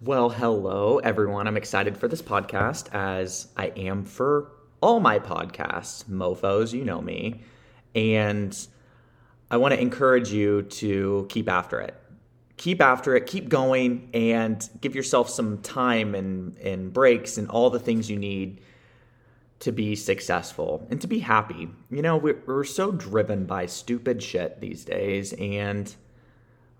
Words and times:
Well, 0.00 0.30
hello, 0.30 0.98
everyone. 0.98 1.48
I'm 1.48 1.56
excited 1.56 1.98
for 1.98 2.06
this 2.06 2.22
podcast 2.22 2.94
as 2.94 3.48
I 3.56 3.72
am 3.76 4.04
for 4.04 4.52
all 4.80 5.00
my 5.00 5.18
podcasts, 5.18 6.04
mofos, 6.04 6.72
you 6.72 6.84
know 6.84 7.00
me. 7.00 7.40
And 7.96 8.56
I 9.50 9.56
want 9.56 9.74
to 9.74 9.80
encourage 9.80 10.30
you 10.30 10.62
to 10.62 11.26
keep 11.28 11.48
after 11.48 11.80
it. 11.80 12.00
Keep 12.58 12.80
after 12.80 13.16
it, 13.16 13.26
keep 13.26 13.48
going, 13.48 14.08
and 14.14 14.70
give 14.80 14.94
yourself 14.94 15.28
some 15.28 15.58
time 15.62 16.14
and, 16.14 16.56
and 16.58 16.92
breaks 16.92 17.36
and 17.36 17.48
all 17.48 17.68
the 17.68 17.80
things 17.80 18.08
you 18.08 18.18
need 18.18 18.60
to 19.58 19.72
be 19.72 19.96
successful 19.96 20.86
and 20.92 21.00
to 21.00 21.08
be 21.08 21.18
happy. 21.18 21.68
You 21.90 22.02
know, 22.02 22.16
we're, 22.16 22.40
we're 22.46 22.62
so 22.62 22.92
driven 22.92 23.46
by 23.46 23.66
stupid 23.66 24.22
shit 24.22 24.60
these 24.60 24.84
days, 24.84 25.32
and 25.32 25.92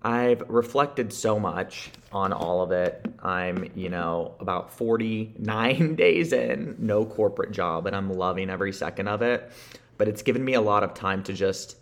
I've 0.02 0.48
reflected 0.48 1.12
so 1.12 1.40
much 1.40 1.90
on 2.12 2.32
all 2.32 2.62
of 2.62 2.70
it. 2.70 3.04
I'm, 3.20 3.70
you 3.74 3.88
know, 3.88 4.36
about 4.38 4.72
49 4.72 5.94
days 5.96 6.32
in, 6.32 6.76
no 6.78 7.04
corporate 7.04 7.50
job, 7.50 7.86
and 7.86 7.96
I'm 7.96 8.12
loving 8.12 8.48
every 8.48 8.72
second 8.72 9.08
of 9.08 9.22
it. 9.22 9.50
But 9.96 10.06
it's 10.06 10.22
given 10.22 10.44
me 10.44 10.54
a 10.54 10.60
lot 10.60 10.84
of 10.84 10.94
time 10.94 11.24
to 11.24 11.32
just 11.32 11.76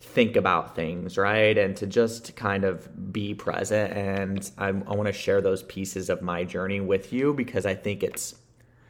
think 0.00 0.36
about 0.36 0.76
things, 0.76 1.16
right? 1.16 1.56
And 1.56 1.74
to 1.78 1.86
just 1.86 2.36
kind 2.36 2.64
of 2.64 3.12
be 3.12 3.32
present. 3.32 3.94
And 3.94 4.50
I, 4.58 4.68
I 4.68 4.70
want 4.94 5.06
to 5.06 5.12
share 5.12 5.40
those 5.40 5.62
pieces 5.62 6.10
of 6.10 6.20
my 6.20 6.44
journey 6.44 6.80
with 6.80 7.14
you 7.14 7.32
because 7.32 7.64
I 7.64 7.74
think 7.74 8.02
it's 8.02 8.34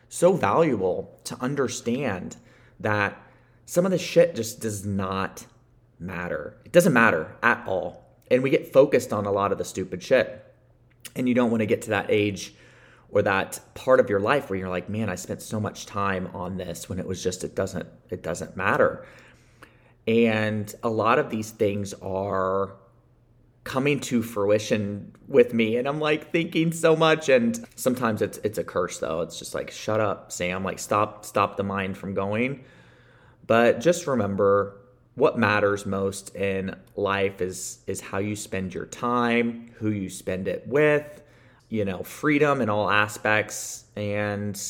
so 0.09 0.33
valuable 0.33 1.17
to 1.25 1.41
understand 1.41 2.37
that 2.81 3.21
some 3.65 3.85
of 3.85 3.93
the 3.93 3.99
shit 3.99 4.35
just 4.35 4.61
does 4.61 4.85
not 4.85 5.47
matter. 6.01 6.57
It 6.65 6.73
doesn't 6.73 6.93
matter 6.93 7.37
at 7.43 7.65
all 7.69 8.06
and 8.31 8.43
we 8.43 8.51
get 8.51 8.73
focused 8.73 9.13
on 9.13 9.27
a 9.27 9.33
lot 9.33 9.53
of 9.53 9.59
the 9.59 9.65
stupid 9.65 10.03
shit. 10.03 10.43
And 11.15 11.29
you 11.29 11.35
don't 11.35 11.51
want 11.51 11.61
to 11.61 11.67
get 11.67 11.83
to 11.83 11.91
that 11.91 12.07
age 12.11 12.55
or 13.11 13.23
that 13.23 13.61
part 13.75 14.01
of 14.01 14.11
your 14.11 14.21
life 14.21 14.51
where 14.51 14.59
you're 14.59 14.69
like, 14.69 14.89
man, 14.89 15.09
I 15.09 15.15
spent 15.15 15.41
so 15.41 15.61
much 15.61 15.87
time 15.87 16.29
on 16.35 16.57
this 16.57 16.89
when 16.89 16.99
it 16.99 17.07
was 17.07 17.23
just 17.23 17.45
it 17.45 17.55
doesn't 17.55 17.87
it 18.11 18.23
doesn't 18.23 18.57
matter. 18.57 19.07
And 20.07 20.73
a 20.83 20.89
lot 20.89 21.19
of 21.19 21.31
these 21.31 21.51
things 21.51 21.95
are 21.95 22.75
coming 23.65 23.99
to 23.99 24.23
fruition 24.23 25.13
with 25.27 25.53
me 25.53 25.77
and 25.77 25.89
I'm 25.89 25.99
like 25.99 26.31
thinking 26.31 26.71
so 26.71 26.95
much 26.95 27.29
and 27.29 27.67
sometimes 27.75 28.23
it's 28.23 28.39
it's 28.39 28.59
a 28.59 28.65
curse 28.65 28.99
though. 28.99 29.23
It's 29.23 29.39
just 29.39 29.55
like 29.55 29.71
shut 29.71 30.01
up, 30.01 30.31
Sam, 30.33 30.65
like 30.65 30.79
stop 30.79 31.25
stop 31.25 31.57
the 31.57 31.65
mind 31.65 31.97
from 31.97 32.15
going. 32.15 32.65
But 33.47 33.81
just 33.81 34.07
remember 34.07 34.77
what 35.17 35.39
matters 35.39 35.87
most 35.87 36.37
in 36.37 36.77
life 36.95 37.41
is 37.41 37.79
is 37.87 38.01
how 38.01 38.19
you 38.19 38.37
spend 38.37 38.73
your 38.75 38.87
time, 38.87 39.71
who 39.79 39.91
you 39.91 40.09
spend 40.09 40.47
it 40.47 40.67
with, 40.69 41.23
you 41.69 41.85
know, 41.85 42.03
freedom 42.03 42.61
in 42.61 42.69
all 42.69 42.89
aspects 42.89 43.85
and 43.97 44.61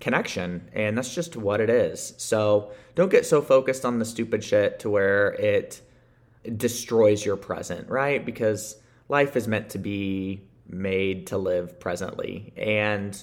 connection. 0.00 0.68
And 0.72 0.96
that's 0.96 1.12
just 1.12 1.36
what 1.36 1.60
it 1.60 1.68
is. 1.68 2.14
So 2.16 2.70
don't 2.94 3.10
get 3.10 3.26
so 3.26 3.42
focused 3.42 3.84
on 3.84 3.98
the 3.98 4.04
stupid 4.04 4.42
shit 4.42 4.78
to 4.80 4.90
where 4.90 5.32
it 5.32 5.82
destroys 6.56 7.24
your 7.24 7.36
present, 7.36 7.88
right? 7.88 8.24
Because 8.24 8.76
life 9.08 9.36
is 9.36 9.48
meant 9.48 9.70
to 9.70 9.78
be 9.78 10.42
made 10.68 11.26
to 11.28 11.38
live 11.38 11.80
presently. 11.80 12.52
And 12.56 13.20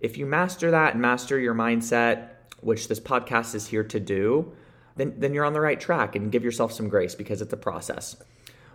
if 0.00 0.18
you 0.18 0.26
master 0.26 0.70
that 0.72 0.92
and 0.92 1.00
master 1.00 1.38
your 1.38 1.54
mindset, 1.54 2.28
which 2.60 2.88
this 2.88 3.00
podcast 3.00 3.54
is 3.54 3.66
here 3.66 3.84
to 3.84 3.98
do, 3.98 4.52
then, 4.96 5.14
then 5.18 5.34
you're 5.34 5.44
on 5.44 5.52
the 5.52 5.60
right 5.60 5.80
track 5.80 6.16
and 6.16 6.30
give 6.30 6.44
yourself 6.44 6.72
some 6.72 6.88
grace 6.88 7.14
because 7.14 7.42
it's 7.42 7.52
a 7.52 7.56
process. 7.56 8.16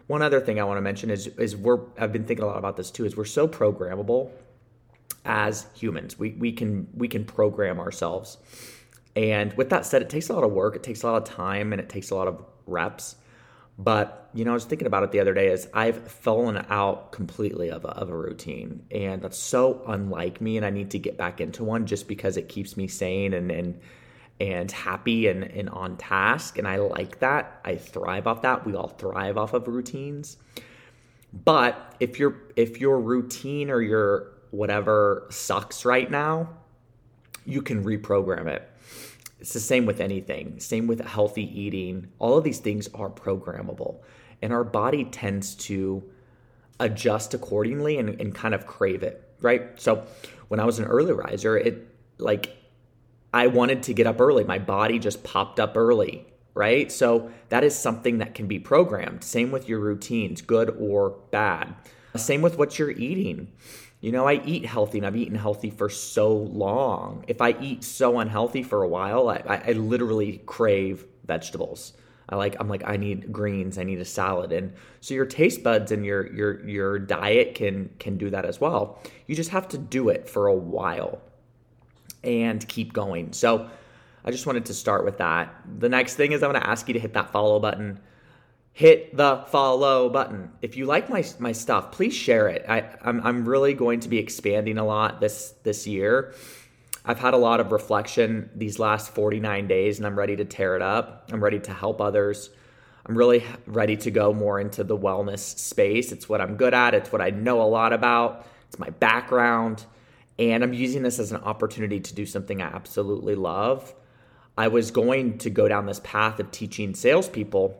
One 0.07 0.21
other 0.21 0.39
thing 0.39 0.59
I 0.59 0.63
want 0.63 0.77
to 0.77 0.81
mention 0.81 1.09
is 1.09 1.27
is 1.27 1.55
we're 1.55 1.79
I've 1.97 2.13
been 2.13 2.23
thinking 2.23 2.43
a 2.43 2.47
lot 2.47 2.57
about 2.57 2.77
this 2.77 2.91
too 2.91 3.05
is 3.05 3.17
we're 3.17 3.25
so 3.25 3.47
programmable 3.47 4.31
as 5.25 5.67
humans. 5.75 6.17
We 6.17 6.31
we 6.31 6.53
can 6.53 6.87
we 6.95 7.07
can 7.07 7.25
program 7.25 7.79
ourselves. 7.79 8.37
And 9.15 9.51
with 9.53 9.71
that 9.71 9.85
said, 9.85 10.01
it 10.01 10.09
takes 10.09 10.29
a 10.29 10.33
lot 10.33 10.43
of 10.43 10.51
work, 10.51 10.75
it 10.75 10.83
takes 10.83 11.03
a 11.03 11.07
lot 11.07 11.17
of 11.21 11.27
time, 11.27 11.73
and 11.73 11.81
it 11.81 11.89
takes 11.89 12.11
a 12.11 12.15
lot 12.15 12.27
of 12.27 12.43
reps. 12.67 13.15
But 13.77 14.29
you 14.33 14.45
know, 14.45 14.51
I 14.51 14.53
was 14.53 14.65
thinking 14.65 14.87
about 14.87 15.03
it 15.03 15.11
the 15.11 15.19
other 15.19 15.33
day. 15.33 15.47
Is 15.47 15.67
I've 15.73 16.09
fallen 16.09 16.65
out 16.69 17.11
completely 17.11 17.69
of 17.69 17.83
a, 17.83 17.89
of 17.89 18.09
a 18.09 18.15
routine, 18.15 18.85
and 18.91 19.21
that's 19.21 19.37
so 19.37 19.83
unlike 19.87 20.39
me. 20.39 20.55
And 20.55 20.65
I 20.65 20.69
need 20.69 20.91
to 20.91 20.99
get 20.99 21.17
back 21.17 21.41
into 21.41 21.63
one 21.63 21.85
just 21.85 22.07
because 22.07 22.37
it 22.37 22.47
keeps 22.47 22.77
me 22.77 22.87
sane 22.87 23.33
and 23.33 23.51
and 23.51 23.79
and 24.39 24.71
happy 24.71 25.27
and, 25.27 25.43
and 25.43 25.69
on 25.69 25.97
task. 25.97 26.57
And 26.57 26.67
I 26.67 26.77
like 26.77 27.19
that. 27.19 27.59
I 27.65 27.75
thrive 27.75 28.27
off 28.27 28.41
that. 28.43 28.65
We 28.65 28.75
all 28.75 28.89
thrive 28.89 29.37
off 29.37 29.53
of 29.53 29.67
routines. 29.67 30.37
But 31.33 31.95
if 31.99 32.19
your 32.19 32.35
if 32.55 32.79
your 32.79 32.99
routine 32.99 33.69
or 33.69 33.81
your 33.81 34.31
whatever 34.51 35.27
sucks 35.29 35.85
right 35.85 36.09
now, 36.09 36.49
you 37.45 37.61
can 37.61 37.83
reprogram 37.83 38.47
it. 38.47 38.69
It's 39.39 39.53
the 39.53 39.59
same 39.59 39.85
with 39.85 39.99
anything. 39.99 40.59
Same 40.59 40.87
with 40.87 40.99
healthy 41.05 41.43
eating. 41.59 42.07
All 42.19 42.37
of 42.37 42.43
these 42.43 42.59
things 42.59 42.87
are 42.93 43.09
programmable. 43.09 43.99
And 44.41 44.53
our 44.53 44.63
body 44.63 45.05
tends 45.05 45.55
to 45.55 46.03
adjust 46.79 47.33
accordingly 47.33 47.97
and, 47.97 48.09
and 48.21 48.33
kind 48.33 48.53
of 48.53 48.65
crave 48.65 49.03
it, 49.03 49.29
right? 49.41 49.79
So 49.79 50.05
when 50.47 50.59
I 50.59 50.65
was 50.65 50.79
an 50.79 50.85
early 50.85 51.11
riser, 51.11 51.57
it 51.57 51.87
like 52.17 52.55
I 53.37 53.45
wanted 53.45 53.83
to 53.83 53.93
get 53.93 54.07
up 54.07 54.19
early. 54.19 54.43
My 54.45 54.57
body 54.57 54.97
just 54.97 55.23
popped 55.23 55.59
up 55.59 55.77
early, 55.77 56.25
right? 56.55 56.91
So 56.91 57.29
that 57.49 57.63
is 57.63 57.77
something 57.77 58.17
that 58.17 58.33
can 58.33 58.47
be 58.47 58.57
programmed. 58.57 59.23
Same 59.23 59.51
with 59.51 59.69
your 59.69 59.79
routines, 59.79 60.41
good 60.41 60.75
or 60.79 61.11
bad. 61.29 61.75
Same 62.15 62.41
with 62.41 62.57
what 62.57 62.79
you're 62.79 62.89
eating. 62.89 63.51
You 64.01 64.11
know, 64.11 64.27
I 64.27 64.41
eat 64.43 64.65
healthy 64.65 64.97
and 64.97 65.05
I've 65.05 65.15
eaten 65.15 65.35
healthy 65.35 65.69
for 65.69 65.87
so 65.87 66.35
long. 66.35 67.25
If 67.27 67.39
I 67.39 67.51
eat 67.61 67.83
so 67.83 68.17
unhealthy 68.17 68.63
for 68.63 68.81
a 68.81 68.87
while, 68.87 69.29
I, 69.29 69.43
I, 69.45 69.57
I 69.67 69.71
literally 69.73 70.41
crave 70.47 71.05
vegetables. 71.23 71.93
I 72.29 72.37
like 72.37 72.55
I'm 72.59 72.67
like 72.67 72.83
I 72.87 72.97
need 72.97 73.31
greens, 73.31 73.77
I 73.77 73.83
need 73.83 73.99
a 73.99 74.05
salad. 74.05 74.51
And 74.51 74.73
so 74.99 75.13
your 75.13 75.27
taste 75.27 75.61
buds 75.61 75.91
and 75.91 76.03
your 76.03 76.25
your 76.33 76.67
your 76.67 76.97
diet 76.97 77.53
can 77.53 77.91
can 77.99 78.17
do 78.17 78.31
that 78.31 78.45
as 78.45 78.59
well. 78.59 78.99
You 79.27 79.35
just 79.35 79.51
have 79.51 79.67
to 79.69 79.77
do 79.77 80.09
it 80.09 80.27
for 80.27 80.47
a 80.47 80.55
while 80.55 81.21
and 82.27 82.67
keep 82.67 82.93
going. 82.93 83.33
So 83.33 83.69
I 84.23 84.31
just 84.31 84.45
wanted 84.45 84.65
to 84.65 84.73
start 84.73 85.05
with 85.05 85.17
that. 85.17 85.55
The 85.79 85.89
next 85.89 86.15
thing 86.15 86.33
is 86.33 86.43
I'm 86.43 86.51
going 86.51 86.61
to 86.61 86.69
ask 86.69 86.87
you 86.87 86.93
to 86.93 86.99
hit 86.99 87.13
that 87.13 87.31
follow 87.31 87.59
button. 87.59 87.99
Hit 88.73 89.15
the 89.15 89.45
follow 89.47 90.09
button. 90.09 90.51
If 90.61 90.77
you 90.77 90.85
like 90.85 91.09
my, 91.09 91.23
my 91.39 91.53
stuff, 91.53 91.91
please 91.91 92.13
share 92.13 92.47
it. 92.49 92.65
I, 92.67 92.89
I'm, 93.01 93.21
I'm 93.25 93.47
really 93.47 93.73
going 93.73 94.01
to 94.01 94.09
be 94.09 94.19
expanding 94.19 94.77
a 94.77 94.85
lot 94.85 95.19
this 95.19 95.55
this 95.63 95.87
year. 95.87 96.35
I've 97.03 97.17
had 97.17 97.33
a 97.33 97.37
lot 97.37 97.61
of 97.61 97.71
reflection 97.71 98.49
these 98.53 98.79
last 98.79 99.11
49 99.15 99.67
days, 99.67 99.97
and 99.97 100.05
I'm 100.05 100.19
ready 100.19 100.35
to 100.35 100.45
tear 100.45 100.75
it 100.75 100.81
up. 100.81 101.29
I'm 101.31 101.41
ready 101.41 101.59
to 101.61 101.73
help 101.73 102.01
others. 102.01 102.49
I'm 103.05 103.17
really 103.17 103.45
ready 103.65 103.95
to 103.95 104.11
go 104.11 104.33
more 104.33 104.59
into 104.59 104.83
the 104.83 104.97
wellness 104.97 105.57
space. 105.57 106.11
It's 106.11 106.27
what 106.27 106.41
I'm 106.41 106.57
good 106.57 106.73
at, 106.73 106.93
it's 106.93 107.11
what 107.11 107.21
I 107.21 107.29
know 107.29 107.61
a 107.61 107.63
lot 107.63 107.93
about, 107.93 108.45
it's 108.67 108.77
my 108.77 108.89
background. 108.89 109.85
And 110.39 110.63
I'm 110.63 110.73
using 110.73 111.03
this 111.03 111.19
as 111.19 111.31
an 111.31 111.41
opportunity 111.41 111.99
to 111.99 112.13
do 112.13 112.25
something 112.25 112.61
I 112.61 112.67
absolutely 112.67 113.35
love. 113.35 113.93
I 114.57 114.67
was 114.67 114.91
going 114.91 115.37
to 115.39 115.49
go 115.49 115.67
down 115.67 115.85
this 115.85 116.01
path 116.03 116.39
of 116.39 116.51
teaching 116.51 116.93
salespeople, 116.93 117.75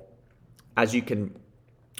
as 0.75 0.93
you 0.93 1.01
can 1.01 1.35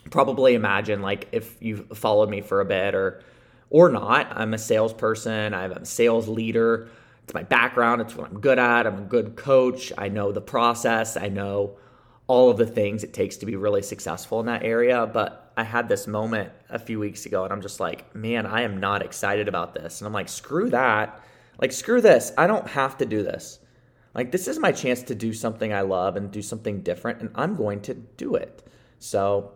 probably 0.10 0.54
imagine, 0.54 1.02
like 1.02 1.28
if 1.32 1.58
you've 1.62 1.98
followed 1.98 2.30
me 2.30 2.42
for 2.42 2.62
a 2.62 2.66
bit 2.66 2.96
or 2.96 3.22
or 3.70 3.90
not. 3.90 4.28
I'm 4.32 4.54
a 4.54 4.58
salesperson, 4.58 5.54
I'm 5.54 5.72
a 5.72 5.86
sales 5.86 6.28
leader. 6.28 6.90
It's 7.24 7.34
my 7.34 7.44
background, 7.44 8.02
it's 8.02 8.16
what 8.16 8.30
I'm 8.30 8.40
good 8.40 8.60
at. 8.60 8.88
I'm 8.88 9.00
a 9.00 9.06
good 9.06 9.36
coach. 9.36 9.92
I 9.98 10.08
know 10.08 10.32
the 10.32 10.42
process, 10.42 11.18
I 11.18 11.28
know 11.28 11.78
all 12.28 12.50
of 12.50 12.58
the 12.58 12.66
things 12.66 13.04
it 13.04 13.14
takes 13.14 13.38
to 13.38 13.46
be 13.46 13.56
really 13.56 13.82
successful 13.82 14.40
in 14.40 14.46
that 14.46 14.64
area. 14.64 15.10
But 15.12 15.47
I 15.58 15.64
had 15.64 15.90
this 15.90 16.06
moment 16.06 16.52
a 16.70 16.78
few 16.78 17.00
weeks 17.00 17.26
ago 17.26 17.44
and 17.44 17.52
I'm 17.52 17.62
just 17.62 17.80
like, 17.80 18.16
man, 18.16 18.46
I 18.46 18.62
am 18.62 18.80
not 18.80 19.02
excited 19.02 19.48
about 19.48 19.74
this. 19.74 20.00
And 20.00 20.08
I'm 20.08 20.14
like, 20.14 20.30
screw 20.30 20.70
that. 20.70 21.20
Like, 21.60 21.72
screw 21.72 22.00
this. 22.00 22.32
I 22.38 22.46
don't 22.46 22.68
have 22.68 22.98
to 23.00 23.06
do 23.06 23.24
this. 23.24 23.60
Like, 24.14 24.32
this 24.32 24.48
is 24.48 24.60
my 24.60 24.72
chance 24.72 25.02
to 25.04 25.16
do 25.16 25.34
something 25.34 25.74
I 25.74 25.82
love 25.82 26.16
and 26.16 26.32
do 26.32 26.42
something 26.42 26.82
different, 26.82 27.22
and 27.22 27.30
I'm 27.36 27.56
going 27.56 27.82
to 27.82 27.94
do 27.94 28.36
it. 28.36 28.68
So, 29.00 29.52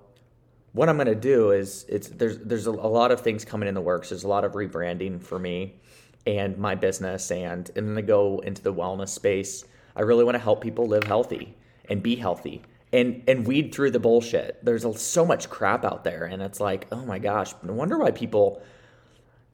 what 0.74 0.88
I'm 0.88 0.98
going 0.98 1.08
to 1.08 1.16
do 1.16 1.52
is 1.52 1.86
it's 1.90 2.10
there's 2.10 2.38
there's 2.38 2.68
a, 2.68 2.72
lot 2.72 3.12
of 3.12 3.22
things 3.22 3.44
coming 3.44 3.68
in 3.68 3.74
the 3.74 3.82
works. 3.82 4.10
There's 4.10 4.24
a 4.24 4.28
lot 4.28 4.46
of 4.46 4.54
rebranding 4.54 5.22
for 5.22 5.40
me 5.40 5.80
and 6.28 6.58
my 6.58 6.76
business, 6.76 7.32
and 7.32 7.70
and 7.76 7.88
then 7.88 7.96
to 7.96 8.02
go 8.04 8.40
into 8.40 8.62
the 8.62 8.74
wellness 8.74 9.10
space. 9.10 9.66
I 9.96 10.02
really 10.02 10.24
want 10.24 10.36
to 10.36 10.40
help 10.40 10.62
people 10.62 10.88
live 10.88 11.04
healthy 11.04 11.58
and 11.90 12.02
be 12.02 12.16
healthy 12.16 12.62
and 12.94 13.24
and 13.28 13.48
weed 13.48 13.74
through 13.74 13.92
the 13.92 14.00
bullshit. 14.00 14.64
There's 14.64 14.86
so 15.02 15.26
much 15.26 15.50
crap 15.50 15.86
out 15.86 16.04
there, 16.04 16.26
and 16.26 16.42
it's 16.42 16.60
like, 16.60 16.88
oh 16.92 17.06
my 17.06 17.20
gosh, 17.20 17.54
no 17.64 17.74
wonder 17.74 17.98
why 17.98 18.12
people 18.12 18.62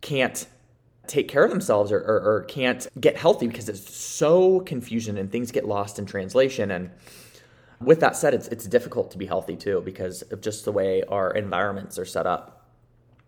can't 0.01 0.47
take 1.07 1.27
care 1.29 1.43
of 1.45 1.49
themselves 1.49 1.91
or, 1.91 1.99
or, 1.99 2.19
or 2.19 2.43
can't 2.43 2.87
get 2.99 3.15
healthy 3.15 3.47
because 3.47 3.69
it's 3.69 3.95
so 3.95 4.59
confusion 4.61 5.17
and 5.17 5.31
things 5.31 5.51
get 5.51 5.65
lost 5.65 5.97
in 5.99 6.05
translation. 6.05 6.69
And 6.69 6.91
with 7.79 7.99
that 8.01 8.15
said, 8.17 8.33
it's 8.33 8.47
it's 8.49 8.65
difficult 8.65 9.11
to 9.11 9.17
be 9.17 9.25
healthy 9.25 9.55
too 9.55 9.81
because 9.85 10.21
of 10.23 10.41
just 10.41 10.65
the 10.65 10.71
way 10.71 11.03
our 11.03 11.31
environments 11.31 11.97
are 11.97 12.05
set 12.05 12.25
up. 12.27 12.65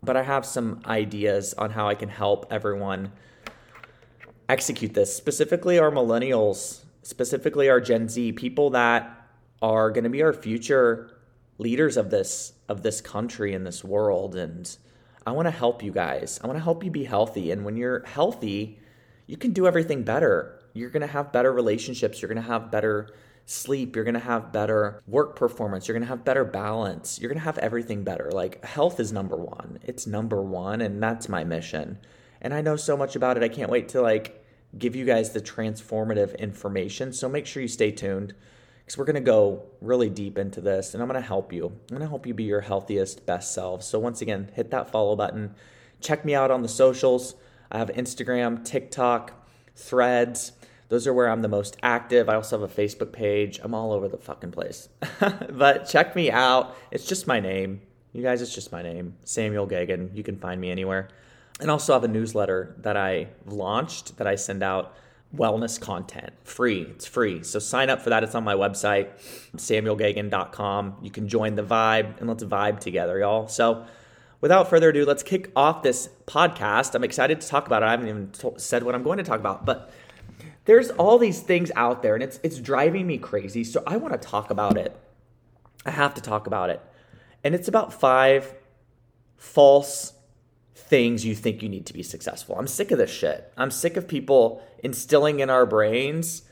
but 0.01 0.15
I 0.15 0.23
have 0.23 0.45
some 0.45 0.81
ideas 0.85 1.53
on 1.55 1.71
how 1.71 1.87
I 1.87 1.95
can 1.95 2.09
help 2.09 2.47
everyone 2.51 3.11
execute 4.47 4.93
this, 4.93 5.15
specifically 5.15 5.77
our 5.77 5.91
millennials, 5.91 6.83
specifically 7.03 7.69
our 7.69 7.79
Gen 7.79 8.07
Z, 8.09 8.31
people 8.33 8.71
that 8.71 9.18
are 9.61 9.91
going 9.91 10.03
to 10.03 10.09
be 10.09 10.23
our 10.23 10.33
future 10.33 11.11
leaders 11.57 11.97
of 11.97 12.09
this 12.09 12.53
of 12.67 12.83
this 12.83 13.01
country 13.01 13.53
and 13.53 13.65
this 13.65 13.83
world 13.83 14.35
and 14.35 14.77
I 15.27 15.31
want 15.31 15.47
to 15.47 15.51
help 15.51 15.83
you 15.83 15.91
guys. 15.91 16.39
I 16.43 16.47
want 16.47 16.57
to 16.57 16.63
help 16.63 16.83
you 16.83 16.89
be 16.89 17.03
healthy 17.03 17.51
and 17.51 17.65
when 17.65 17.77
you're 17.77 18.03
healthy, 18.05 18.79
you 19.27 19.37
can 19.37 19.51
do 19.51 19.67
everything 19.67 20.03
better. 20.03 20.59
You're 20.73 20.89
going 20.89 21.01
to 21.01 21.07
have 21.07 21.31
better 21.31 21.51
relationships, 21.51 22.21
you're 22.21 22.29
going 22.29 22.41
to 22.41 22.49
have 22.49 22.71
better 22.71 23.09
sleep, 23.45 23.95
you're 23.95 24.05
going 24.05 24.13
to 24.13 24.19
have 24.19 24.53
better 24.53 25.01
work 25.07 25.35
performance, 25.35 25.87
you're 25.87 25.93
going 25.93 26.07
to 26.07 26.09
have 26.09 26.23
better 26.23 26.45
balance, 26.45 27.19
you're 27.19 27.29
going 27.29 27.39
to 27.39 27.43
have 27.43 27.57
everything 27.57 28.03
better. 28.03 28.31
Like 28.31 28.63
health 28.63 28.99
is 28.99 29.11
number 29.11 29.35
1. 29.35 29.79
It's 29.83 30.07
number 30.07 30.41
1 30.41 30.81
and 30.81 31.03
that's 31.03 31.27
my 31.27 31.43
mission. 31.43 31.99
And 32.41 32.53
I 32.53 32.61
know 32.61 32.77
so 32.77 32.95
much 32.95 33.15
about 33.15 33.35
it. 33.35 33.43
I 33.43 33.49
can't 33.49 33.69
wait 33.69 33.89
to 33.89 34.01
like 34.01 34.45
give 34.77 34.95
you 34.95 35.03
guys 35.03 35.31
the 35.31 35.41
transformative 35.41 36.37
information. 36.39 37.11
So 37.11 37.27
make 37.27 37.45
sure 37.45 37.61
you 37.61 37.67
stay 37.67 37.91
tuned 37.91 38.33
because 38.89 38.97
we're 38.97 39.05
going 39.05 39.13
to 39.13 39.21
go 39.21 39.61
really 39.81 40.09
deep 40.09 40.35
into 40.39 40.61
this 40.61 40.95
and 40.95 41.03
I'm 41.03 41.07
going 41.07 41.21
to 41.21 41.27
help 41.27 41.53
you. 41.53 41.67
I'm 41.67 41.87
going 41.89 42.01
to 42.01 42.07
help 42.07 42.25
you 42.25 42.33
be 42.33 42.45
your 42.45 42.61
healthiest, 42.61 43.23
best 43.23 43.53
self. 43.53 43.83
So 43.83 43.99
once 43.99 44.19
again, 44.19 44.49
hit 44.55 44.71
that 44.71 44.89
follow 44.89 45.15
button. 45.15 45.53
Check 46.01 46.25
me 46.25 46.33
out 46.33 46.49
on 46.49 46.63
the 46.63 46.67
socials. 46.67 47.35
I 47.71 47.77
have 47.77 47.89
Instagram, 47.89 48.65
TikTok, 48.65 49.45
Threads. 49.75 50.53
Those 50.87 51.05
are 51.05 51.13
where 51.13 51.29
I'm 51.29 51.43
the 51.43 51.47
most 51.47 51.77
active. 51.83 52.29
I 52.29 52.33
also 52.33 52.59
have 52.59 52.67
a 52.67 52.81
Facebook 52.81 53.11
page. 53.11 53.59
I'm 53.61 53.75
all 53.75 53.91
over 53.91 54.07
the 54.07 54.17
fucking 54.17 54.49
place. 54.49 54.89
but 55.51 55.87
check 55.87 56.15
me 56.15 56.31
out. 56.31 56.75
It's 56.89 57.05
just 57.05 57.27
my 57.27 57.39
name. 57.39 57.81
You 58.11 58.23
guys, 58.23 58.41
it's 58.41 58.55
just 58.55 58.71
my 58.71 58.81
name, 58.81 59.17
Samuel 59.23 59.67
Gagan. 59.67 60.17
You 60.17 60.23
can 60.23 60.39
find 60.39 60.59
me 60.59 60.71
anywhere 60.71 61.09
and 61.59 61.69
also 61.69 61.93
have 61.93 62.03
a 62.03 62.07
newsletter 62.07 62.75
that 62.79 62.97
I 62.97 63.27
launched 63.45 64.17
that 64.17 64.25
I 64.25 64.33
send 64.33 64.63
out 64.63 64.95
wellness 65.35 65.79
content 65.79 66.33
free. 66.43 66.81
It's 66.81 67.05
free. 67.05 67.43
So 67.43 67.59
sign 67.59 67.89
up 67.89 68.01
for 68.01 68.09
that. 68.09 68.23
It's 68.23 68.35
on 68.35 68.43
my 68.43 68.55
website, 68.55 69.09
samuelgeoghegan.com. 69.55 70.97
You 71.01 71.11
can 71.11 71.27
join 71.27 71.55
the 71.55 71.63
vibe 71.63 72.19
and 72.19 72.27
let's 72.27 72.43
vibe 72.43 72.79
together, 72.79 73.19
y'all. 73.19 73.47
So 73.47 73.85
without 74.41 74.69
further 74.69 74.89
ado, 74.89 75.05
let's 75.05 75.23
kick 75.23 75.51
off 75.55 75.83
this 75.83 76.09
podcast. 76.25 76.95
I'm 76.95 77.03
excited 77.03 77.41
to 77.41 77.47
talk 77.47 77.67
about 77.67 77.83
it. 77.83 77.85
I 77.85 77.91
haven't 77.91 78.07
even 78.07 78.31
t- 78.31 78.49
said 78.57 78.83
what 78.83 78.95
I'm 78.95 79.03
going 79.03 79.17
to 79.17 79.23
talk 79.23 79.39
about, 79.39 79.65
but 79.65 79.91
there's 80.65 80.89
all 80.91 81.17
these 81.17 81.41
things 81.41 81.71
out 81.75 82.01
there 82.03 82.15
and 82.15 82.23
it's 82.23 82.39
it's 82.43 82.59
driving 82.59 83.07
me 83.07 83.17
crazy. 83.17 83.63
So 83.63 83.83
I 83.85 83.97
want 83.97 84.19
to 84.19 84.27
talk 84.27 84.49
about 84.49 84.77
it. 84.77 84.95
I 85.85 85.91
have 85.91 86.13
to 86.15 86.21
talk 86.21 86.47
about 86.47 86.69
it. 86.69 86.81
And 87.43 87.55
it's 87.55 87.67
about 87.67 87.93
five 87.93 88.53
false 89.37 90.13
things 90.87 91.25
you 91.25 91.35
think 91.35 91.61
you 91.61 91.69
need 91.69 91.85
to 91.87 91.93
be 91.93 92.03
successful. 92.03 92.55
I'm 92.57 92.67
sick 92.67 92.91
of 92.91 92.97
this 92.97 93.11
shit. 93.11 93.51
I'm 93.57 93.71
sick 93.71 93.97
of 93.97 94.07
people 94.07 94.61
instilling 94.83 95.39
in 95.39 95.49
our 95.49 95.65
brains 95.65 96.43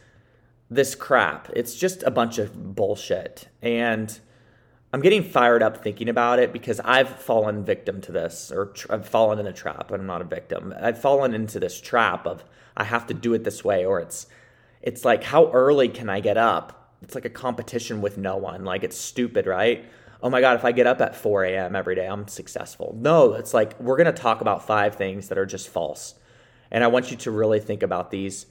this 0.70 0.96
crap. 0.96 1.50
It's 1.56 1.76
just 1.76 2.04
a 2.04 2.12
bunch 2.12 2.38
of 2.38 2.76
bullshit. 2.76 3.48
And 3.62 4.18
I'm 4.94 5.02
getting 5.02 5.24
fired 5.24 5.64
up 5.64 5.84
thinking 5.84 6.10
about 6.10 6.40
it 6.40 6.54
because 6.54 6.80
I've 6.80 7.10
fallen 7.10 7.64
victim 7.64 8.02
to 8.02 8.12
this, 8.12 8.52
or 8.52 8.68
tr- 8.68 8.94
I've 8.94 9.08
fallen 9.08 9.40
in 9.40 9.48
a 9.48 9.54
trap. 9.54 9.92
I'm 9.92 10.06
not 10.06 10.22
a 10.22 10.26
victim. 10.26 10.74
I've 10.80 11.00
fallen 11.00 11.34
into 11.34 11.60
this 11.60 11.80
trap 11.80 12.26
of 12.26 12.44
I 12.76 12.84
have 12.84 13.08
to 13.08 13.14
do 13.14 13.34
it 13.34 13.44
this 13.44 13.64
way, 13.64 13.86
or 13.86 14.00
it's 14.00 14.28
it's 14.82 15.04
like 15.04 15.24
how 15.24 15.52
early 15.52 15.90
can 15.90 16.10
I 16.10 16.20
get 16.20 16.38
up? 16.38 16.96
It's 17.02 17.16
like 17.16 17.26
a 17.26 17.30
competition 17.30 18.02
with 18.02 18.18
no 18.18 18.38
one. 18.38 18.64
Like 18.64 18.84
it's 18.84 18.98
stupid, 18.98 19.46
right? 19.46 19.86
Oh 20.22 20.30
my 20.30 20.42
God, 20.42 20.56
if 20.56 20.66
I 20.66 20.72
get 20.72 20.88
up 20.88 21.02
at 21.02 21.16
4 21.16 21.46
a.m. 21.46 21.76
every 21.76 21.96
day, 21.96 22.08
I'm 22.08 22.28
successful. 22.28 22.96
No, 23.00 23.34
it's 23.34 23.54
like 23.54 23.80
we're 23.80 23.98
going 23.98 24.14
to 24.14 24.22
talk 24.22 24.42
about 24.42 24.66
five 24.66 24.96
things 24.96 25.30
that 25.30 25.38
are 25.38 25.46
just 25.46 25.70
false. 25.70 26.16
And 26.72 26.84
I 26.84 26.88
want 26.88 27.12
you 27.12 27.18
to 27.18 27.32
really 27.32 27.60
think 27.60 27.84
about 27.84 28.12
these 28.12 28.46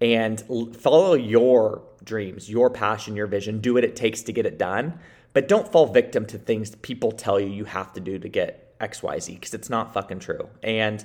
and 0.00 0.42
follow 0.76 1.14
your 1.14 1.82
dreams, 2.04 2.50
your 2.50 2.70
passion, 2.70 3.16
your 3.16 3.26
vision. 3.26 3.60
Do 3.60 3.74
what 3.74 3.84
it 3.84 3.96
takes 3.96 4.22
to 4.22 4.32
get 4.32 4.46
it 4.46 4.58
done. 4.58 4.98
But 5.32 5.48
don't 5.48 5.70
fall 5.70 5.86
victim 5.86 6.26
to 6.26 6.38
things 6.38 6.74
people 6.76 7.12
tell 7.12 7.40
you 7.40 7.46
you 7.46 7.64
have 7.64 7.92
to 7.94 8.00
do 8.00 8.18
to 8.18 8.28
get 8.28 8.78
XYZ 8.80 9.34
because 9.34 9.54
it's 9.54 9.70
not 9.70 9.94
fucking 9.94 10.18
true. 10.18 10.48
And 10.62 11.04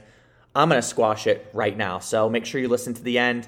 I'm 0.56 0.70
going 0.70 0.82
to 0.82 0.88
squash 0.88 1.28
it 1.28 1.48
right 1.54 1.78
now. 1.78 2.00
So 2.00 2.30
make 2.30 2.46
sure 2.46 2.60
you 2.60 2.68
listen 2.68 2.94
to 2.96 3.04
the 3.04 3.20
end. 3.20 3.48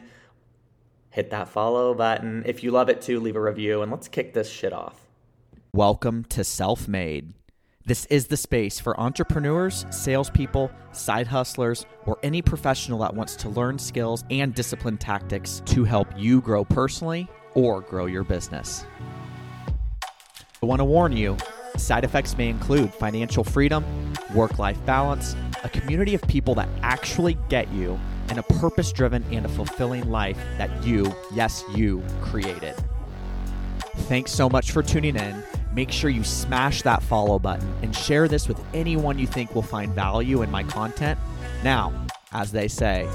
Hit 1.10 1.32
that 1.32 1.50
follow 1.50 1.94
button. 1.94 2.44
If 2.46 2.64
you 2.64 2.72
love 2.72 2.88
it 2.90 3.02
too, 3.02 3.20
leave 3.20 3.36
a 3.36 3.42
review 3.42 3.82
and 3.82 3.92
let's 3.92 4.08
kick 4.08 4.34
this 4.34 4.50
shit 4.50 4.72
off. 4.72 5.09
Welcome 5.74 6.24
to 6.30 6.44
Self 6.44 6.88
Made. 6.88 7.32
This 7.86 8.08
is 8.08 8.26
the 8.26 8.38
space 8.38 8.80
for 8.80 9.00
entrepreneurs, 9.00 9.86
salespeople, 9.92 10.72
side 10.94 11.28
hustlers, 11.28 11.86
or 12.08 12.18
any 12.24 12.42
professional 12.42 12.98
that 13.00 13.14
wants 13.14 13.36
to 13.36 13.50
learn 13.50 13.78
skills 13.78 14.24
and 14.32 14.56
discipline 14.56 14.98
tactics 14.98 15.62
to 15.68 15.84
help 15.84 16.08
you 16.18 16.42
grow 16.42 16.66
personally 16.66 17.28
or 17.54 17.82
grow 17.82 18.08
your 18.08 18.24
business. 18.24 18.84
I 20.64 20.66
want 20.66 20.80
to 20.80 20.86
warn 20.86 21.16
you 21.16 21.38
side 21.78 22.04
effects 22.04 22.36
may 22.36 22.50
include 22.50 22.92
financial 22.92 23.44
freedom, 23.44 23.86
work 24.34 24.58
life 24.58 24.84
balance, 24.88 25.36
a 25.64 25.70
community 25.70 26.16
of 26.16 26.24
people 26.24 26.56
that 26.56 26.68
actually 26.82 27.38
get 27.48 27.72
you, 27.72 28.00
and 28.30 28.40
a 28.40 28.44
purpose 28.44 28.92
driven 28.92 29.24
and 29.32 29.46
a 29.46 29.50
fulfilling 29.50 30.10
life 30.10 30.40
that 30.58 30.84
you, 30.84 31.14
yes, 31.32 31.64
you, 31.76 32.04
created. 32.24 32.74
Thanks 34.08 34.32
so 34.32 34.50
much 34.50 34.72
for 34.72 34.82
tuning 34.82 35.16
in. 35.16 35.44
Make 35.74 35.92
sure 35.92 36.10
you 36.10 36.24
smash 36.24 36.82
that 36.82 37.04
follow 37.04 37.38
button 37.38 37.72
and 37.84 37.96
share 37.96 38.28
this 38.28 38.48
with 38.48 38.60
anyone 38.74 39.20
you 39.20 39.28
think 39.28 39.54
will 39.54 39.62
find 39.62 39.94
value 39.94 40.42
in 40.42 40.50
my 40.50 40.64
content. 40.64 41.20
Now, 41.64 41.94
as 42.32 42.52
they 42.52 42.68
say, 42.68 43.08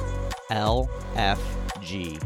LFG. 0.51 2.23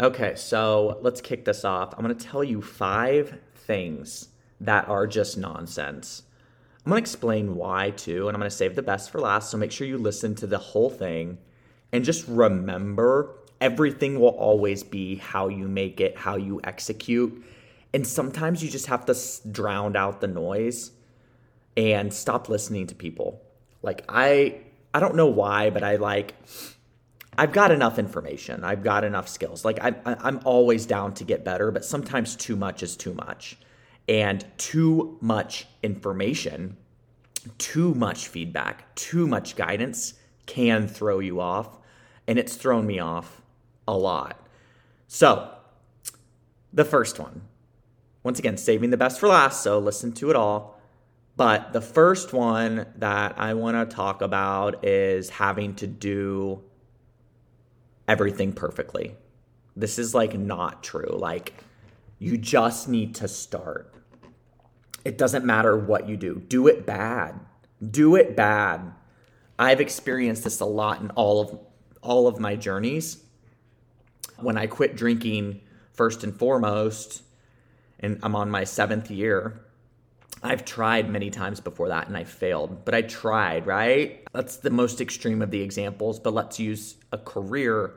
Okay, 0.00 0.36
so 0.36 0.98
let's 1.00 1.20
kick 1.20 1.44
this 1.44 1.64
off. 1.64 1.92
I'm 1.94 2.04
going 2.04 2.16
to 2.16 2.24
tell 2.24 2.44
you 2.44 2.62
five 2.62 3.36
things 3.56 4.28
that 4.60 4.88
are 4.88 5.08
just 5.08 5.36
nonsense. 5.36 6.22
I'm 6.86 6.90
going 6.90 7.02
to 7.02 7.04
explain 7.04 7.56
why 7.56 7.90
too, 7.90 8.28
and 8.28 8.36
I'm 8.36 8.40
going 8.40 8.48
to 8.48 8.56
save 8.56 8.76
the 8.76 8.82
best 8.82 9.10
for 9.10 9.20
last. 9.20 9.50
So 9.50 9.58
make 9.58 9.72
sure 9.72 9.88
you 9.88 9.98
listen 9.98 10.36
to 10.36 10.46
the 10.46 10.58
whole 10.58 10.88
thing 10.88 11.38
and 11.92 12.04
just 12.04 12.28
remember 12.28 13.34
everything 13.60 14.20
will 14.20 14.28
always 14.28 14.82
be 14.82 15.16
how 15.16 15.48
you 15.48 15.68
make 15.68 16.00
it, 16.00 16.16
how 16.16 16.36
you 16.36 16.60
execute. 16.64 17.44
And 17.92 18.06
sometimes 18.06 18.62
you 18.62 18.70
just 18.70 18.86
have 18.86 19.06
to 19.06 19.16
drown 19.50 19.96
out 19.96 20.20
the 20.20 20.28
noise 20.28 20.92
and 21.76 22.12
stop 22.12 22.48
listening 22.48 22.86
to 22.88 22.94
people. 22.94 23.42
Like 23.82 24.04
I 24.08 24.60
I 24.92 25.00
don't 25.00 25.14
know 25.14 25.26
why, 25.26 25.70
but 25.70 25.82
I 25.82 25.96
like 25.96 26.34
I've 27.36 27.52
got 27.52 27.70
enough 27.70 27.98
information. 27.98 28.64
I've 28.64 28.82
got 28.82 29.04
enough 29.04 29.28
skills. 29.28 29.64
Like 29.64 29.78
I 29.82 29.94
I'm 30.04 30.40
always 30.44 30.86
down 30.86 31.14
to 31.14 31.24
get 31.24 31.44
better, 31.44 31.70
but 31.70 31.84
sometimes 31.84 32.36
too 32.36 32.56
much 32.56 32.82
is 32.82 32.96
too 32.96 33.14
much. 33.14 33.56
And 34.08 34.42
too 34.56 35.18
much 35.20 35.66
information, 35.82 36.78
too 37.58 37.92
much 37.94 38.28
feedback, 38.28 38.94
too 38.94 39.26
much 39.26 39.54
guidance 39.54 40.14
can 40.46 40.88
throw 40.88 41.18
you 41.18 41.40
off. 41.40 41.78
And 42.26 42.38
it's 42.38 42.56
thrown 42.56 42.86
me 42.86 43.00
off 43.00 43.42
a 43.88 43.96
lot. 43.96 44.46
So, 45.08 45.50
the 46.72 46.84
first 46.84 47.18
one, 47.18 47.40
once 48.22 48.38
again, 48.38 48.58
saving 48.58 48.90
the 48.90 48.96
best 48.96 49.18
for 49.18 49.28
last, 49.28 49.62
so 49.62 49.78
listen 49.78 50.12
to 50.12 50.30
it 50.30 50.36
all. 50.36 50.78
But 51.36 51.72
the 51.72 51.80
first 51.80 52.32
one 52.32 52.86
that 52.96 53.38
I 53.38 53.54
want 53.54 53.90
to 53.90 53.96
talk 53.96 54.20
about 54.20 54.84
is 54.84 55.30
having 55.30 55.74
to 55.76 55.86
do 55.86 56.62
everything 58.06 58.52
perfectly. 58.52 59.16
This 59.74 59.98
is 59.98 60.14
like 60.14 60.38
not 60.38 60.82
true. 60.82 61.16
Like, 61.16 61.54
you 62.18 62.36
just 62.36 62.88
need 62.88 63.14
to 63.16 63.28
start. 63.28 63.94
It 65.04 65.16
doesn't 65.16 65.44
matter 65.44 65.76
what 65.76 66.08
you 66.08 66.16
do, 66.16 66.42
do 66.46 66.66
it 66.66 66.84
bad. 66.84 67.40
Do 67.88 68.16
it 68.16 68.36
bad. 68.36 68.92
I've 69.58 69.80
experienced 69.80 70.44
this 70.44 70.60
a 70.60 70.66
lot 70.66 71.00
in 71.00 71.10
all 71.10 71.40
of 71.40 71.58
all 72.02 72.26
of 72.26 72.38
my 72.38 72.56
journeys 72.56 73.24
when 74.40 74.56
I 74.56 74.66
quit 74.66 74.96
drinking, 74.96 75.60
first 75.92 76.24
and 76.24 76.36
foremost, 76.36 77.22
and 78.00 78.18
I'm 78.22 78.36
on 78.36 78.50
my 78.50 78.64
seventh 78.64 79.10
year, 79.10 79.60
I've 80.42 80.64
tried 80.64 81.10
many 81.10 81.30
times 81.30 81.60
before 81.60 81.88
that 81.88 82.06
and 82.06 82.16
I 82.16 82.24
failed, 82.24 82.84
but 82.84 82.94
I 82.94 83.02
tried, 83.02 83.66
right? 83.66 84.22
That's 84.32 84.58
the 84.58 84.70
most 84.70 85.00
extreme 85.00 85.42
of 85.42 85.50
the 85.50 85.60
examples, 85.60 86.20
but 86.20 86.32
let's 86.32 86.60
use 86.60 86.96
a 87.12 87.18
career. 87.18 87.94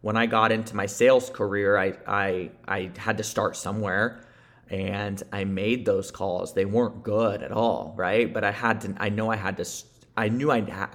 When 0.00 0.16
I 0.16 0.26
got 0.26 0.52
into 0.52 0.76
my 0.76 0.86
sales 0.86 1.30
career, 1.30 1.76
I, 1.76 1.94
I, 2.06 2.50
I 2.68 2.90
had 2.96 3.18
to 3.18 3.24
start 3.24 3.56
somewhere 3.56 4.24
and 4.70 5.20
I 5.32 5.44
made 5.44 5.84
those 5.84 6.10
calls. 6.10 6.54
They 6.54 6.64
weren't 6.64 7.02
good 7.02 7.42
at 7.42 7.50
all, 7.50 7.94
right? 7.96 8.32
But 8.32 8.44
I 8.44 8.52
had 8.52 8.80
to, 8.82 8.94
I 8.98 9.08
know 9.08 9.30
I 9.30 9.36
had 9.36 9.56
to, 9.56 9.64
I 10.16 10.28
knew 10.28 10.52
I, 10.52 10.88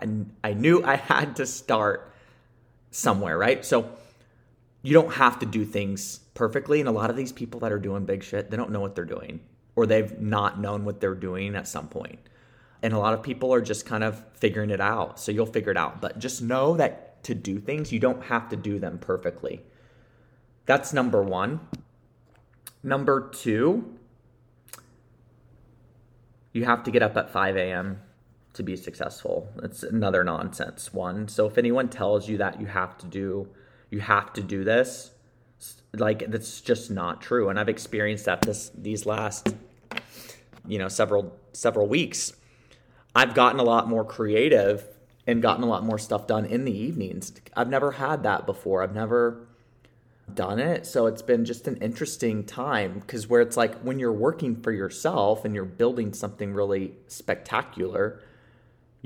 I 0.44 0.53
knew 0.53 0.84
I 0.84 0.96
had 0.96 1.36
to 1.38 1.46
start 1.46 2.13
somewhere, 2.91 3.38
right? 3.38 3.65
So 3.65 3.89
you 4.81 4.93
don't 4.93 5.13
have 5.13 5.39
to 5.39 5.46
do 5.46 5.65
things 5.65 6.19
perfectly. 6.34 6.79
And 6.79 6.88
a 6.88 6.91
lot 6.91 7.10
of 7.10 7.15
these 7.15 7.31
people 7.31 7.60
that 7.62 7.72
are 7.72 7.79
doing 7.79 8.05
big 8.05 8.24
shit, 8.24 8.50
they 8.50 8.57
don't 8.57 8.72
know 8.72 8.79
what 8.79 8.96
they're 8.96 9.05
doing. 9.05 9.41
or 9.77 9.86
they've 9.86 10.19
not 10.19 10.60
known 10.60 10.84
what 10.84 11.00
they're 11.00 11.13
doing 11.13 11.55
at 11.55 11.67
some 11.67 11.88
point. 11.88 12.17
And 12.81 12.93
a 12.93 12.98
lot 12.98 13.13
of 13.13 13.22
people 13.22 13.53
are 13.53 13.62
just 13.62 13.86
kind 13.86 14.03
of 14.03 14.24
figuring 14.34 14.72
it 14.72 14.81
out. 14.81 15.19
So 15.19 15.31
you'll 15.31 15.46
figure 15.46 15.72
it 15.72 15.77
out. 15.77 16.01
But 16.01 16.17
just 16.17 16.41
know 16.41 16.75
that 16.77 17.24
to 17.25 17.36
do 17.36 17.60
things, 17.60 17.91
you 17.91 18.00
don't 18.00 18.24
have 18.24 18.50
to 18.50 18.55
do 18.55 18.79
them 18.79 18.98
perfectly. 18.98 19.62
That's 20.65 20.93
number 20.93 21.22
one. 21.22 21.60
Number 22.81 23.29
two, 23.29 23.98
you 26.53 26.65
have 26.65 26.84
to 26.84 26.91
get 26.91 27.03
up 27.03 27.15
at 27.15 27.29
5 27.29 27.55
a.m. 27.55 28.01
to 28.53 28.63
be 28.63 28.75
successful. 28.75 29.48
It's 29.62 29.84
another 29.84 30.24
nonsense 30.24 30.91
one. 30.91 31.27
So 31.27 31.46
if 31.46 31.60
anyone 31.60 31.88
tells 31.88 32.27
you 32.27 32.39
that 32.39 32.60
you 32.60 32.65
have 32.65 32.98
to 32.98 33.05
do 33.05 33.48
you 33.89 34.00
have 34.00 34.34
to 34.34 34.41
do 34.41 34.63
this, 34.63 35.12
like 35.94 36.29
that's 36.29 36.62
just 36.62 36.91
not 36.91 37.22
true. 37.22 37.50
And 37.50 37.60
I've 37.60 37.70
experienced 37.70 38.25
that 38.25 38.41
this 38.41 38.72
these 38.77 39.06
last 39.06 39.53
you 40.67 40.77
know 40.77 40.88
several 40.88 41.38
several 41.53 41.88
weeks. 41.88 42.34
I've 43.15 43.34
gotten 43.34 43.60
a 43.60 43.63
lot 43.63 43.88
more 43.88 44.06
creative 44.06 44.86
and 45.25 45.41
gotten 45.41 45.63
a 45.63 45.67
lot 45.67 45.84
more 45.84 45.98
stuff 45.98 46.27
done 46.27 46.46
in 46.46 46.65
the 46.65 46.77
evenings. 46.77 47.34
I've 47.56 47.70
never 47.70 47.94
had 47.94 48.24
that 48.24 48.46
before. 48.46 48.84
I've 48.84 48.94
never 48.94 49.48
done 50.34 50.60
it. 50.60 50.86
So 50.86 51.08
it's 51.08 51.22
been 51.22 51.46
just 51.46 51.67
an 51.67 51.77
interesting 51.77 52.44
time 52.44 53.00
because 53.00 53.27
where 53.27 53.41
it's 53.41 53.58
like 53.58 53.75
when 53.79 54.00
you're 54.00 54.13
working 54.13 54.62
for 54.62 54.72
yourself 54.72 55.46
and 55.46 55.56
you're 55.56 55.65
building 55.65 56.13
something 56.13 56.53
really 56.53 56.94
spectacular, 57.08 58.22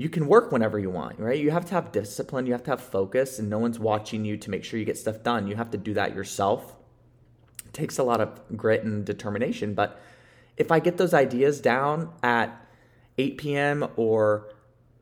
you 0.02 0.08
can 0.08 0.26
work 0.26 0.50
whenever 0.50 0.78
you 0.78 0.90
want, 0.90 1.18
right? 1.18 1.38
You 1.38 1.50
have 1.50 1.64
to 1.66 1.74
have 1.74 1.92
discipline, 1.92 2.46
you 2.46 2.52
have 2.52 2.64
to 2.64 2.70
have 2.70 2.80
focus, 2.80 3.38
and 3.38 3.48
no 3.48 3.58
one's 3.58 3.78
watching 3.78 4.24
you 4.24 4.36
to 4.38 4.50
make 4.50 4.64
sure 4.64 4.78
you 4.78 4.84
get 4.84 4.98
stuff 4.98 5.22
done. 5.22 5.46
You 5.46 5.56
have 5.56 5.70
to 5.70 5.78
do 5.78 5.94
that 5.94 6.14
yourself. 6.14 6.74
It 7.64 7.72
takes 7.72 7.98
a 7.98 8.02
lot 8.02 8.20
of 8.20 8.40
grit 8.56 8.82
and 8.84 9.04
determination. 9.04 9.74
But 9.74 10.00
if 10.56 10.72
I 10.72 10.80
get 10.80 10.96
those 10.96 11.14
ideas 11.14 11.60
down 11.60 12.12
at 12.22 12.50
8 13.16 13.38
p.m. 13.38 13.88
or 13.96 14.48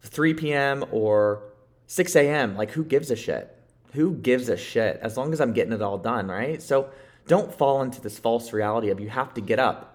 3 0.02 0.34
p.m. 0.34 0.84
or 0.90 1.42
6 1.86 2.16
a.m., 2.16 2.56
like 2.56 2.72
who 2.72 2.84
gives 2.84 3.10
a 3.10 3.16
shit? 3.16 3.56
who 3.92 4.14
gives 4.14 4.48
a 4.48 4.56
shit 4.56 4.98
as 5.02 5.16
long 5.16 5.32
as 5.32 5.40
I'm 5.40 5.52
getting 5.52 5.72
it 5.72 5.82
all 5.82 5.98
done, 5.98 6.28
right? 6.28 6.62
So 6.62 6.90
don't 7.26 7.52
fall 7.52 7.82
into 7.82 8.00
this 8.00 8.18
false 8.18 8.52
reality 8.52 8.90
of 8.90 9.00
you 9.00 9.08
have 9.08 9.34
to 9.34 9.40
get 9.40 9.58
up 9.58 9.89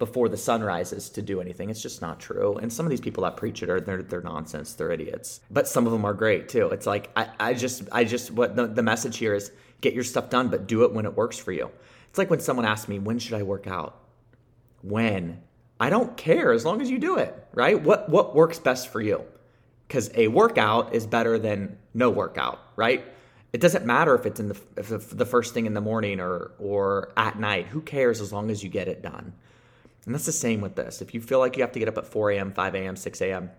before 0.00 0.30
the 0.30 0.36
sun 0.36 0.62
rises 0.62 1.10
to 1.10 1.20
do 1.20 1.42
anything. 1.42 1.68
It's 1.68 1.82
just 1.82 2.00
not 2.00 2.18
true. 2.18 2.56
And 2.56 2.72
some 2.72 2.86
of 2.86 2.90
these 2.90 3.02
people 3.02 3.22
that 3.24 3.36
preach 3.36 3.62
it 3.62 3.68
are 3.68 3.80
they're, 3.80 4.02
they're 4.02 4.22
nonsense. 4.22 4.72
They're 4.72 4.90
idiots. 4.90 5.40
But 5.50 5.68
some 5.68 5.86
of 5.86 5.92
them 5.92 6.06
are 6.06 6.14
great 6.14 6.48
too. 6.48 6.70
It's 6.70 6.86
like 6.86 7.10
I, 7.14 7.28
I 7.38 7.54
just 7.54 7.82
I 7.92 8.04
just 8.04 8.30
what 8.30 8.56
the, 8.56 8.66
the 8.66 8.82
message 8.82 9.18
here 9.18 9.34
is 9.34 9.52
get 9.82 9.92
your 9.92 10.02
stuff 10.02 10.30
done, 10.30 10.48
but 10.48 10.66
do 10.66 10.84
it 10.84 10.92
when 10.92 11.04
it 11.04 11.14
works 11.14 11.38
for 11.38 11.52
you. 11.52 11.70
It's 12.08 12.18
like 12.18 12.30
when 12.30 12.40
someone 12.40 12.64
asks 12.64 12.88
me, 12.88 12.98
when 12.98 13.18
should 13.18 13.34
I 13.34 13.42
work 13.42 13.66
out? 13.66 14.00
When? 14.80 15.42
I 15.78 15.90
don't 15.90 16.16
care 16.16 16.52
as 16.52 16.64
long 16.64 16.80
as 16.80 16.90
you 16.90 16.98
do 16.98 17.18
it, 17.18 17.46
right? 17.52 17.80
What 17.80 18.08
what 18.08 18.34
works 18.34 18.58
best 18.58 18.88
for 18.88 19.02
you? 19.02 19.22
Because 19.86 20.10
a 20.14 20.28
workout 20.28 20.94
is 20.94 21.06
better 21.06 21.38
than 21.38 21.78
no 21.94 22.10
workout, 22.10 22.58
right? 22.74 23.04
it 23.52 23.60
doesn't 23.60 23.84
matter 23.84 24.14
if 24.14 24.26
it's 24.26 24.38
in 24.38 24.48
the 24.48 24.56
if 24.76 25.10
the 25.10 25.26
first 25.26 25.54
thing 25.54 25.66
in 25.66 25.74
the 25.74 25.80
morning 25.80 26.20
or 26.20 26.52
or 26.58 27.12
at 27.16 27.38
night. 27.38 27.66
Who 27.66 27.80
cares 27.80 28.20
as 28.20 28.32
long 28.32 28.50
as 28.50 28.62
you 28.62 28.70
get 28.70 28.88
it 28.88 29.02
done? 29.02 29.32
And 30.06 30.14
that's 30.14 30.26
the 30.26 30.32
same 30.32 30.60
with 30.60 30.76
this. 30.76 31.02
If 31.02 31.14
you 31.14 31.20
feel 31.20 31.38
like 31.38 31.56
you 31.56 31.62
have 31.62 31.72
to 31.72 31.78
get 31.78 31.88
up 31.88 31.98
at 31.98 32.06
4 32.06 32.30
a.m., 32.32 32.52
5 32.52 32.74
a.m., 32.74 32.96
6 32.96 33.20
a.m. 33.20 33.50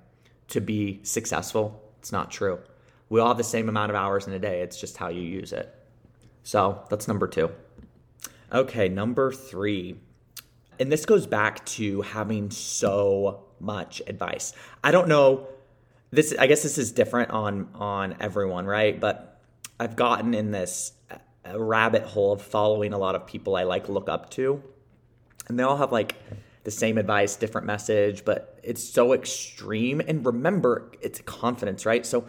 to 0.49 0.61
be 0.61 0.99
successful, 1.03 1.81
it's 1.99 2.11
not 2.11 2.31
true. 2.31 2.59
We 3.09 3.19
all 3.19 3.27
have 3.27 3.37
the 3.37 3.43
same 3.43 3.69
amount 3.69 3.91
of 3.91 3.95
hours 3.95 4.27
in 4.27 4.33
a 4.33 4.39
day. 4.39 4.61
It's 4.61 4.79
just 4.79 4.97
how 4.97 5.09
you 5.09 5.21
use 5.21 5.53
it. 5.53 5.73
So 6.43 6.83
that's 6.89 7.07
number 7.07 7.27
two. 7.27 7.51
Okay, 8.51 8.89
number 8.89 9.31
three. 9.31 9.99
And 10.79 10.91
this 10.91 11.05
goes 11.05 11.27
back 11.27 11.65
to 11.67 12.01
having 12.01 12.49
so 12.49 13.43
much 13.59 14.01
advice. 14.07 14.53
I 14.83 14.91
don't 14.91 15.07
know. 15.07 15.47
This 16.09 16.35
I 16.37 16.47
guess 16.47 16.63
this 16.63 16.77
is 16.77 16.91
different 16.91 17.31
on 17.31 17.69
on 17.75 18.15
everyone, 18.19 18.65
right? 18.65 18.99
But 18.99 19.39
I've 19.79 19.95
gotten 19.95 20.33
in 20.33 20.51
this 20.51 20.93
uh, 21.09 21.59
rabbit 21.59 22.03
hole 22.03 22.33
of 22.33 22.41
following 22.41 22.93
a 22.93 22.97
lot 22.97 23.15
of 23.15 23.25
people 23.25 23.55
I 23.55 23.63
like 23.63 23.87
look 23.89 24.09
up 24.09 24.29
to, 24.31 24.61
and 25.51 25.59
they 25.59 25.63
all 25.63 25.77
have 25.77 25.91
like 25.91 26.15
the 26.63 26.71
same 26.71 26.97
advice, 26.97 27.35
different 27.35 27.67
message, 27.67 28.25
but 28.25 28.59
it's 28.63 28.83
so 28.83 29.13
extreme. 29.13 30.01
And 30.01 30.25
remember, 30.25 30.91
it's 31.01 31.21
confidence, 31.21 31.85
right? 31.85 32.05
So 32.05 32.25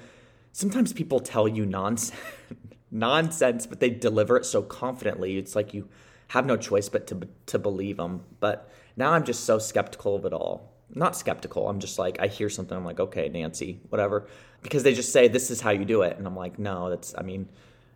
sometimes 0.53 0.93
people 0.93 1.21
tell 1.21 1.49
you 1.49 1.67
nonsense, 1.67 2.19
nonsense, 2.91 3.67
but 3.67 3.81
they 3.81 3.91
deliver 3.91 4.37
it 4.37 4.45
so 4.45 4.63
confidently. 4.63 5.39
It's 5.39 5.57
like 5.57 5.75
you 5.75 5.89
have 6.29 6.47
no 6.47 6.57
choice 6.57 6.89
but 6.89 7.07
to 7.09 7.29
to 7.47 7.59
believe 7.59 7.97
them. 7.97 8.25
But 8.41 8.71
now 8.97 9.13
I'm 9.13 9.25
just 9.25 9.45
so 9.45 9.59
skeptical 9.59 10.17
of 10.17 10.25
it 10.25 10.33
all. 10.33 10.73
Not 10.95 11.17
skeptical. 11.17 11.69
I'm 11.69 11.81
just 11.81 11.99
like 11.99 12.21
I 12.21 12.27
hear 12.27 12.51
something. 12.51 12.77
I'm 12.77 12.85
like, 12.85 13.01
okay, 13.01 13.29
Nancy, 13.29 13.81
whatever 13.89 14.27
because 14.63 14.83
they 14.83 14.95
just 14.95 15.13
say 15.13 15.29
this 15.29 15.51
is 15.51 15.61
how 15.61 15.71
you 15.71 15.85
do 15.85 16.03
it 16.03 16.17
and 16.17 16.27
i'm 16.27 16.37
like 16.37 16.59
no 16.59 16.89
that's 16.89 17.15
i 17.19 17.23
mean 17.23 17.49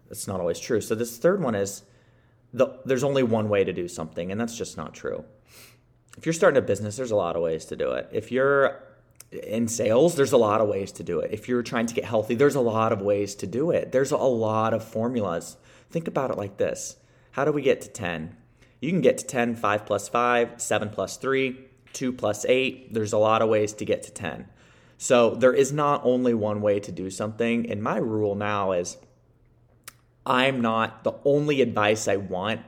that's 0.09 0.27
not 0.27 0.41
always 0.41 0.59
true 0.59 0.81
so 0.81 0.95
this 0.95 1.17
third 1.17 1.41
one 1.41 1.55
is 1.55 1.83
the, 2.57 2.79
there's 2.85 3.05
only 3.05 3.23
one 3.23 3.49
way 3.49 3.65
to 3.65 3.73
do 3.73 3.89
something 3.89 4.31
and 4.31 4.41
that's 4.41 4.57
just 4.57 4.77
not 4.77 4.95
true. 4.95 5.25
If 6.17 6.27
you're 6.27 6.33
starting 6.33 6.59
a 6.59 6.63
business 6.63 6.97
there's 6.97 7.11
a 7.11 7.17
lot 7.17 7.37
of 7.37 7.43
ways 7.43 7.65
to 7.67 7.77
do 7.77 7.93
it. 7.93 8.09
If 8.13 8.33
you're 8.33 8.83
in 9.31 9.69
sales 9.69 10.17
there's 10.17 10.33
a 10.33 10.37
lot 10.37 10.61
of 10.61 10.69
ways 10.69 10.93
to 10.93 11.03
do 11.03 11.21
it. 11.21 11.33
If 11.33 11.49
you're 11.49 11.63
trying 11.63 11.87
to 11.87 11.95
get 11.95 12.05
healthy 12.05 12.35
there's 12.35 12.55
a 12.55 12.61
lot 12.61 12.93
of 12.93 13.01
ways 13.01 13.35
to 13.37 13.47
do 13.47 13.71
it. 13.71 13.93
There's 13.93 14.13
a 14.13 14.17
lot 14.17 14.75
of 14.75 14.85
formulas. 14.85 15.57
Think 15.91 16.09
about 16.09 16.31
it 16.31 16.39
like 16.39 16.57
this. 16.57 16.97
How 17.33 17.45
do 17.45 17.53
we 17.53 17.63
get 17.63 17.81
to 17.83 17.89
10 17.89 18.37
you 18.81 18.91
can 18.91 19.01
get 19.01 19.19
to 19.19 19.27
10 19.27 19.57
5 19.57 19.87
plus 19.87 20.09
5 20.09 20.61
7 20.61 20.91
plus 20.91 21.17
3 21.17 21.59
2 21.93 22.13
plus 22.13 22.45
8 22.45 22.93
there's 22.93 23.13
a 23.13 23.19
lot 23.19 23.41
of 23.41 23.49
ways 23.49 23.73
to 23.73 23.85
get 23.85 24.03
to 24.03 24.11
10 24.11 24.47
so 24.99 25.35
there 25.35 25.53
is 25.53 25.73
not 25.73 26.03
only 26.05 26.35
one 26.35 26.61
way 26.61 26.81
to 26.81 26.93
do 26.93 27.11
something. 27.11 27.71
And 27.71 27.83
my 27.83 27.99
rule 27.99 28.35
now 28.35 28.73
is 28.73 28.97
I'm 30.27 30.61
not 30.61 31.05
the 31.05 31.15
only 31.25 31.63
advice 31.63 32.09
I 32.09 32.17
want 32.17 32.61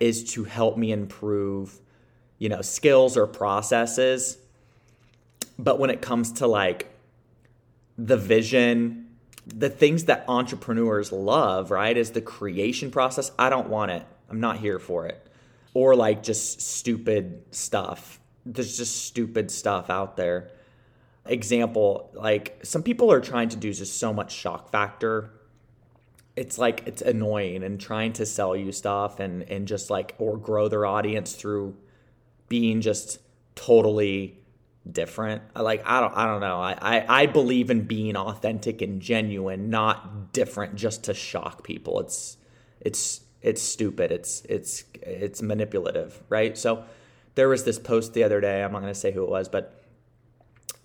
is 0.00 0.32
to 0.34 0.44
help 0.44 0.76
me 0.76 0.92
improve, 0.92 1.78
you 2.38 2.48
know, 2.48 2.62
skills 2.62 3.16
or 3.16 3.26
processes. 3.26 4.38
But 5.58 5.78
when 5.78 5.90
it 5.90 6.00
comes 6.00 6.32
to 6.32 6.46
like 6.46 6.90
the 7.98 8.16
vision, 8.16 9.08
the 9.46 9.70
things 9.70 10.04
that 10.04 10.24
entrepreneurs 10.28 11.12
love, 11.12 11.70
right, 11.70 11.96
is 11.96 12.12
the 12.12 12.20
creation 12.20 12.90
process. 12.90 13.30
I 13.38 13.50
don't 13.50 13.68
want 13.68 13.90
it. 13.90 14.06
I'm 14.30 14.40
not 14.40 14.58
here 14.58 14.78
for 14.78 15.06
it. 15.06 15.28
Or 15.74 15.94
like 15.94 16.22
just 16.22 16.60
stupid 16.60 17.42
stuff. 17.50 18.20
There's 18.46 18.76
just 18.76 19.04
stupid 19.04 19.50
stuff 19.50 19.90
out 19.90 20.16
there 20.16 20.50
example, 21.26 22.10
like 22.14 22.60
some 22.62 22.82
people 22.82 23.10
are 23.10 23.20
trying 23.20 23.48
to 23.50 23.56
do 23.56 23.72
just 23.72 23.98
so 23.98 24.12
much 24.12 24.32
shock 24.32 24.70
factor. 24.70 25.30
It's 26.36 26.58
like 26.58 26.82
it's 26.86 27.02
annoying 27.02 27.62
and 27.62 27.80
trying 27.80 28.12
to 28.14 28.26
sell 28.26 28.56
you 28.56 28.72
stuff 28.72 29.20
and 29.20 29.42
and 29.44 29.68
just 29.68 29.90
like 29.90 30.14
or 30.18 30.36
grow 30.36 30.68
their 30.68 30.84
audience 30.84 31.34
through 31.34 31.76
being 32.48 32.80
just 32.80 33.18
totally 33.54 34.38
different. 34.90 35.42
Like 35.54 35.82
I 35.86 36.00
don't 36.00 36.16
I 36.16 36.26
don't 36.26 36.40
know. 36.40 36.60
I, 36.60 36.76
I, 36.80 37.22
I 37.22 37.26
believe 37.26 37.70
in 37.70 37.82
being 37.82 38.16
authentic 38.16 38.82
and 38.82 39.00
genuine, 39.00 39.70
not 39.70 40.32
different 40.32 40.74
just 40.74 41.04
to 41.04 41.14
shock 41.14 41.62
people. 41.62 42.00
It's 42.00 42.36
it's 42.80 43.20
it's 43.40 43.62
stupid. 43.62 44.10
It's 44.10 44.42
it's 44.48 44.84
it's 45.02 45.40
manipulative, 45.42 46.22
right? 46.28 46.56
So 46.58 46.84
there 47.34 47.48
was 47.48 47.64
this 47.64 47.78
post 47.78 48.14
the 48.14 48.24
other 48.24 48.40
day, 48.40 48.62
I'm 48.62 48.72
not 48.72 48.80
gonna 48.80 48.94
say 48.94 49.12
who 49.12 49.22
it 49.22 49.30
was, 49.30 49.48
but 49.48 49.80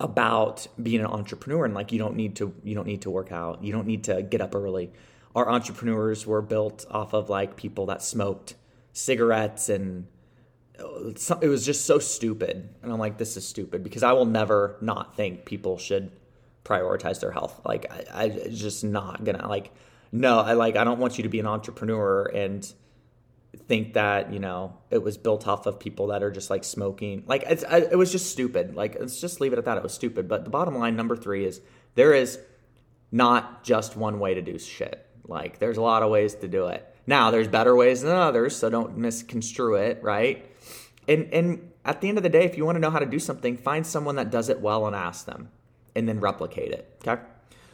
about 0.00 0.66
being 0.82 1.00
an 1.00 1.06
entrepreneur 1.06 1.64
and 1.66 1.74
like 1.74 1.92
you 1.92 1.98
don't 1.98 2.16
need 2.16 2.34
to 2.36 2.54
you 2.64 2.74
don't 2.74 2.86
need 2.86 3.02
to 3.02 3.10
work 3.10 3.30
out 3.30 3.62
you 3.62 3.70
don't 3.70 3.86
need 3.86 4.04
to 4.04 4.22
get 4.22 4.40
up 4.40 4.54
early 4.54 4.90
our 5.34 5.48
entrepreneurs 5.48 6.26
were 6.26 6.42
built 6.42 6.84
off 6.90 7.14
of 7.14 7.30
like 7.30 7.56
people 7.56 7.86
that 7.86 8.02
smoked 8.02 8.54
cigarettes 8.92 9.68
and 9.68 10.06
it 10.78 11.48
was 11.48 11.64
just 11.64 11.84
so 11.84 11.98
stupid. 11.98 12.68
And 12.82 12.92
i'm 12.92 12.98
like 12.98 13.18
this 13.18 13.36
is 13.36 13.46
stupid 13.46 13.84
because 13.84 14.02
i 14.02 14.12
will 14.12 14.26
never 14.26 14.76
not 14.80 15.16
think 15.16 15.44
people 15.44 15.78
should 15.78 16.10
prioritize 16.64 17.20
their 17.20 17.32
health. 17.32 17.60
Like 17.64 17.86
i, 18.12 18.24
I 18.24 18.28
just 18.48 18.84
not 18.84 19.24
gonna 19.24 19.48
like 19.48 19.72
no 20.12 20.40
i 20.40 20.54
like 20.54 20.76
i 20.76 20.82
don't 20.82 20.98
want 20.98 21.18
you 21.18 21.22
to 21.22 21.28
be 21.28 21.38
an 21.38 21.46
entrepreneur 21.46 22.24
and 22.24 22.72
think 23.56 23.94
that 23.94 24.32
you 24.32 24.38
know 24.38 24.76
it 24.90 25.02
was 25.02 25.16
built 25.16 25.46
off 25.46 25.66
of 25.66 25.78
people 25.78 26.08
that 26.08 26.22
are 26.22 26.30
just 26.30 26.50
like 26.50 26.64
smoking. 26.64 27.24
Like 27.26 27.44
it's 27.46 27.62
it 27.62 27.96
was 27.96 28.12
just 28.12 28.30
stupid. 28.30 28.74
Like 28.74 28.98
let's 28.98 29.20
just 29.20 29.40
leave 29.40 29.52
it 29.52 29.58
at 29.58 29.64
that. 29.64 29.76
It 29.76 29.82
was 29.82 29.94
stupid. 29.94 30.28
But 30.28 30.44
the 30.44 30.50
bottom 30.50 30.76
line 30.76 30.96
number 30.96 31.16
three 31.16 31.44
is 31.44 31.60
there 31.94 32.12
is 32.12 32.38
not 33.12 33.64
just 33.64 33.96
one 33.96 34.20
way 34.20 34.34
to 34.34 34.42
do 34.42 34.58
shit 34.58 35.06
like 35.30 35.58
there's 35.58 35.78
a 35.78 35.82
lot 35.82 36.02
of 36.02 36.10
ways 36.10 36.34
to 36.34 36.48
do 36.48 36.66
it 36.66 36.86
now 37.06 37.30
there's 37.30 37.48
better 37.48 37.74
ways 37.74 38.02
than 38.02 38.14
others 38.14 38.54
so 38.54 38.68
don't 38.68 38.96
misconstrue 38.98 39.76
it 39.76 40.02
right 40.02 40.54
and 41.08 41.32
and 41.32 41.70
at 41.84 42.00
the 42.02 42.08
end 42.08 42.18
of 42.18 42.22
the 42.22 42.28
day 42.28 42.44
if 42.44 42.56
you 42.56 42.64
want 42.66 42.76
to 42.76 42.80
know 42.80 42.90
how 42.90 42.98
to 42.98 43.06
do 43.06 43.18
something 43.18 43.56
find 43.56 43.86
someone 43.86 44.16
that 44.16 44.30
does 44.30 44.48
it 44.48 44.60
well 44.60 44.86
and 44.86 44.94
ask 44.94 45.24
them 45.24 45.48
and 45.96 46.08
then 46.08 46.20
replicate 46.20 46.72
it 46.72 47.00
okay 47.06 47.22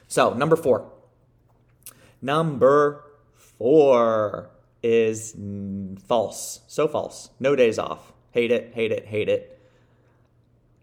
so 0.06 0.32
number 0.34 0.54
four 0.54 0.88
number 2.22 3.02
four 3.36 4.50
is 4.86 5.34
false. 6.06 6.60
So 6.68 6.86
false. 6.86 7.30
No 7.40 7.56
days 7.56 7.78
off. 7.78 8.12
hate 8.30 8.52
it, 8.52 8.72
hate 8.74 8.92
it, 8.92 9.06
hate 9.06 9.28
it. 9.28 9.58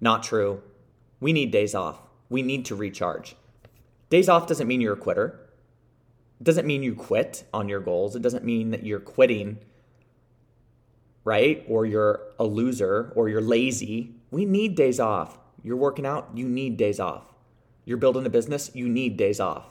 Not 0.02 0.24
true. 0.24 0.62
We 1.20 1.32
need 1.32 1.52
days 1.52 1.76
off. 1.76 2.00
We 2.30 2.42
need 2.42 2.66
to 2.66 2.76
recharge. 2.76 3.36
Days 4.10 4.28
off 4.28 4.48
doesn't 4.48 4.68
mean 4.68 4.82
you're 4.82 4.94
a 4.94 4.98
quitter. 4.98 5.40
Doesn't 6.44 6.68
mean 6.68 6.84
you 6.84 6.94
quit 6.94 7.46
on 7.54 7.70
your 7.70 7.80
goals. 7.80 8.16
It 8.16 8.22
doesn't 8.22 8.44
mean 8.44 8.72
that 8.72 8.86
you're 8.86 9.00
quitting, 9.00 9.60
right? 11.24 11.64
Or 11.70 11.86
you're 11.86 12.22
a 12.38 12.44
loser 12.44 13.14
or 13.16 13.30
you're 13.30 13.42
lazy. 13.42 14.16
We 14.30 14.46
need 14.46 14.76
days 14.76 15.00
off. 15.00 15.40
You're 15.64 15.78
working 15.78 16.06
out, 16.06 16.32
you 16.36 16.50
need 16.50 16.76
days 16.76 17.00
off. 17.00 17.34
You're 17.86 17.98
building 17.98 18.26
a 18.26 18.30
business, 18.30 18.72
you 18.74 18.90
need 18.90 19.16
days 19.16 19.40
off. 19.40 19.66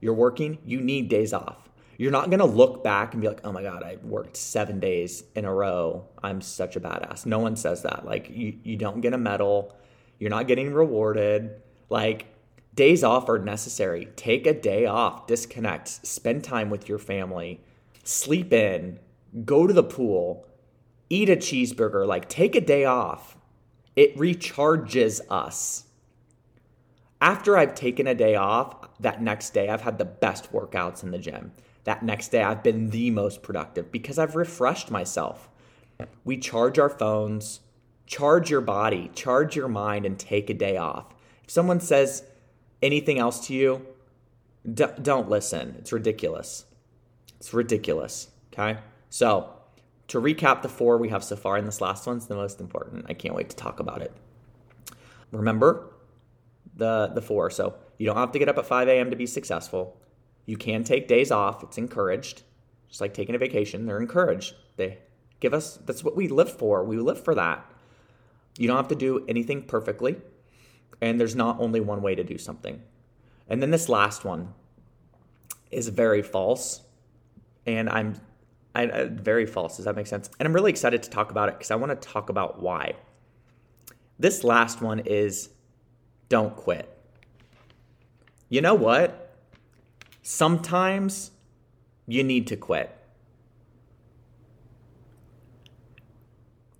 You're 0.00 0.14
working, 0.14 0.58
you 0.64 0.80
need 0.80 1.10
days 1.10 1.34
off. 1.34 1.68
You're 1.98 2.10
not 2.10 2.30
gonna 2.30 2.46
look 2.46 2.82
back 2.82 3.12
and 3.12 3.20
be 3.20 3.28
like, 3.28 3.42
oh 3.44 3.52
my 3.52 3.62
God, 3.62 3.82
I 3.82 3.98
worked 4.02 4.36
seven 4.36 4.80
days 4.80 5.24
in 5.34 5.44
a 5.44 5.52
row. 5.52 6.06
I'm 6.22 6.40
such 6.40 6.76
a 6.76 6.80
badass. 6.80 7.26
No 7.26 7.38
one 7.38 7.56
says 7.56 7.82
that. 7.82 8.06
Like, 8.06 8.30
you, 8.30 8.58
you 8.64 8.76
don't 8.76 9.02
get 9.02 9.12
a 9.12 9.18
medal, 9.18 9.76
you're 10.18 10.30
not 10.30 10.46
getting 10.46 10.72
rewarded. 10.72 11.60
Like, 11.90 12.31
days 12.74 13.04
off 13.04 13.28
are 13.28 13.38
necessary. 13.38 14.08
Take 14.16 14.46
a 14.46 14.54
day 14.54 14.86
off, 14.86 15.26
disconnect, 15.26 15.88
spend 16.06 16.44
time 16.44 16.70
with 16.70 16.88
your 16.88 16.98
family, 16.98 17.60
sleep 18.04 18.52
in, 18.52 18.98
go 19.44 19.66
to 19.66 19.72
the 19.72 19.82
pool, 19.82 20.46
eat 21.10 21.28
a 21.28 21.36
cheeseburger. 21.36 22.06
Like, 22.06 22.28
take 22.28 22.54
a 22.54 22.60
day 22.60 22.84
off. 22.84 23.36
It 23.94 24.16
recharges 24.16 25.20
us. 25.30 25.84
After 27.20 27.56
I've 27.56 27.74
taken 27.74 28.06
a 28.06 28.14
day 28.14 28.34
off, 28.34 28.88
that 29.00 29.22
next 29.22 29.50
day 29.50 29.68
I've 29.68 29.82
had 29.82 29.98
the 29.98 30.04
best 30.04 30.52
workouts 30.52 31.02
in 31.02 31.10
the 31.10 31.18
gym. 31.18 31.52
That 31.84 32.02
next 32.02 32.28
day 32.28 32.42
I've 32.42 32.62
been 32.62 32.90
the 32.90 33.10
most 33.10 33.42
productive 33.42 33.92
because 33.92 34.18
I've 34.18 34.34
refreshed 34.34 34.90
myself. 34.90 35.48
We 36.24 36.38
charge 36.38 36.78
our 36.78 36.88
phones, 36.88 37.60
charge 38.06 38.50
your 38.50 38.60
body, 38.60 39.10
charge 39.14 39.54
your 39.54 39.68
mind, 39.68 40.04
and 40.04 40.18
take 40.18 40.50
a 40.50 40.54
day 40.54 40.76
off. 40.76 41.14
If 41.44 41.50
someone 41.50 41.80
says 41.80 42.24
anything 42.82 43.18
else 43.18 43.46
to 43.46 43.54
you, 43.54 43.86
d- 44.70 44.84
don't 45.00 45.28
listen. 45.28 45.76
It's 45.78 45.92
ridiculous. 45.92 46.64
It's 47.38 47.54
ridiculous. 47.54 48.28
Okay? 48.52 48.78
So, 49.10 49.50
to 50.08 50.20
recap 50.20 50.62
the 50.62 50.68
four 50.68 50.98
we 50.98 51.08
have 51.08 51.24
so 51.24 51.36
far, 51.36 51.56
and 51.56 51.66
this 51.66 51.80
last 51.80 52.06
one's 52.06 52.26
the 52.26 52.34
most 52.34 52.60
important. 52.60 53.06
I 53.08 53.14
can't 53.14 53.34
wait 53.34 53.50
to 53.50 53.56
talk 53.56 53.80
about 53.80 54.02
it. 54.02 54.12
Remember 55.30 55.92
the 56.76 57.10
the 57.14 57.22
four. 57.22 57.50
So 57.50 57.74
you 57.98 58.06
don't 58.06 58.16
have 58.16 58.32
to 58.32 58.38
get 58.38 58.48
up 58.48 58.58
at 58.58 58.66
5 58.66 58.88
a.m. 58.88 59.10
to 59.10 59.16
be 59.16 59.26
successful. 59.26 59.96
You 60.46 60.56
can 60.56 60.84
take 60.84 61.08
days 61.08 61.30
off. 61.30 61.62
It's 61.62 61.78
encouraged. 61.78 62.42
Just 62.88 63.00
like 63.00 63.14
taking 63.14 63.34
a 63.34 63.38
vacation, 63.38 63.86
they're 63.86 64.00
encouraged. 64.00 64.54
They 64.76 64.98
give 65.40 65.54
us 65.54 65.78
that's 65.86 66.04
what 66.04 66.16
we 66.16 66.28
live 66.28 66.54
for. 66.56 66.84
We 66.84 66.98
live 66.98 67.22
for 67.22 67.34
that. 67.34 67.64
You 68.58 68.68
don't 68.68 68.76
have 68.76 68.88
to 68.88 68.94
do 68.94 69.24
anything 69.28 69.62
perfectly. 69.62 70.16
And 71.00 71.18
there's 71.18 71.34
not 71.34 71.60
only 71.60 71.80
one 71.80 72.02
way 72.02 72.14
to 72.14 72.24
do 72.24 72.38
something. 72.38 72.80
And 73.48 73.62
then 73.62 73.70
this 73.70 73.88
last 73.88 74.24
one 74.24 74.54
is 75.70 75.88
very 75.88 76.22
false. 76.22 76.82
And 77.66 77.88
I'm 77.88 78.20
I, 78.74 79.04
very 79.04 79.46
false. 79.46 79.76
Does 79.76 79.84
that 79.84 79.96
make 79.96 80.06
sense? 80.06 80.30
And 80.38 80.46
I'm 80.46 80.54
really 80.54 80.70
excited 80.70 81.02
to 81.02 81.10
talk 81.10 81.30
about 81.30 81.48
it 81.48 81.56
because 81.56 81.70
I 81.70 81.76
want 81.76 81.90
to 81.90 82.08
talk 82.08 82.30
about 82.30 82.62
why. 82.62 82.94
This 84.18 84.44
last 84.44 84.80
one 84.80 85.00
is 85.00 85.50
don't 86.28 86.56
quit. 86.56 86.88
You 88.48 88.60
know 88.60 88.74
what? 88.74 89.36
Sometimes 90.22 91.32
you 92.06 92.22
need 92.22 92.46
to 92.46 92.56
quit. 92.56 92.96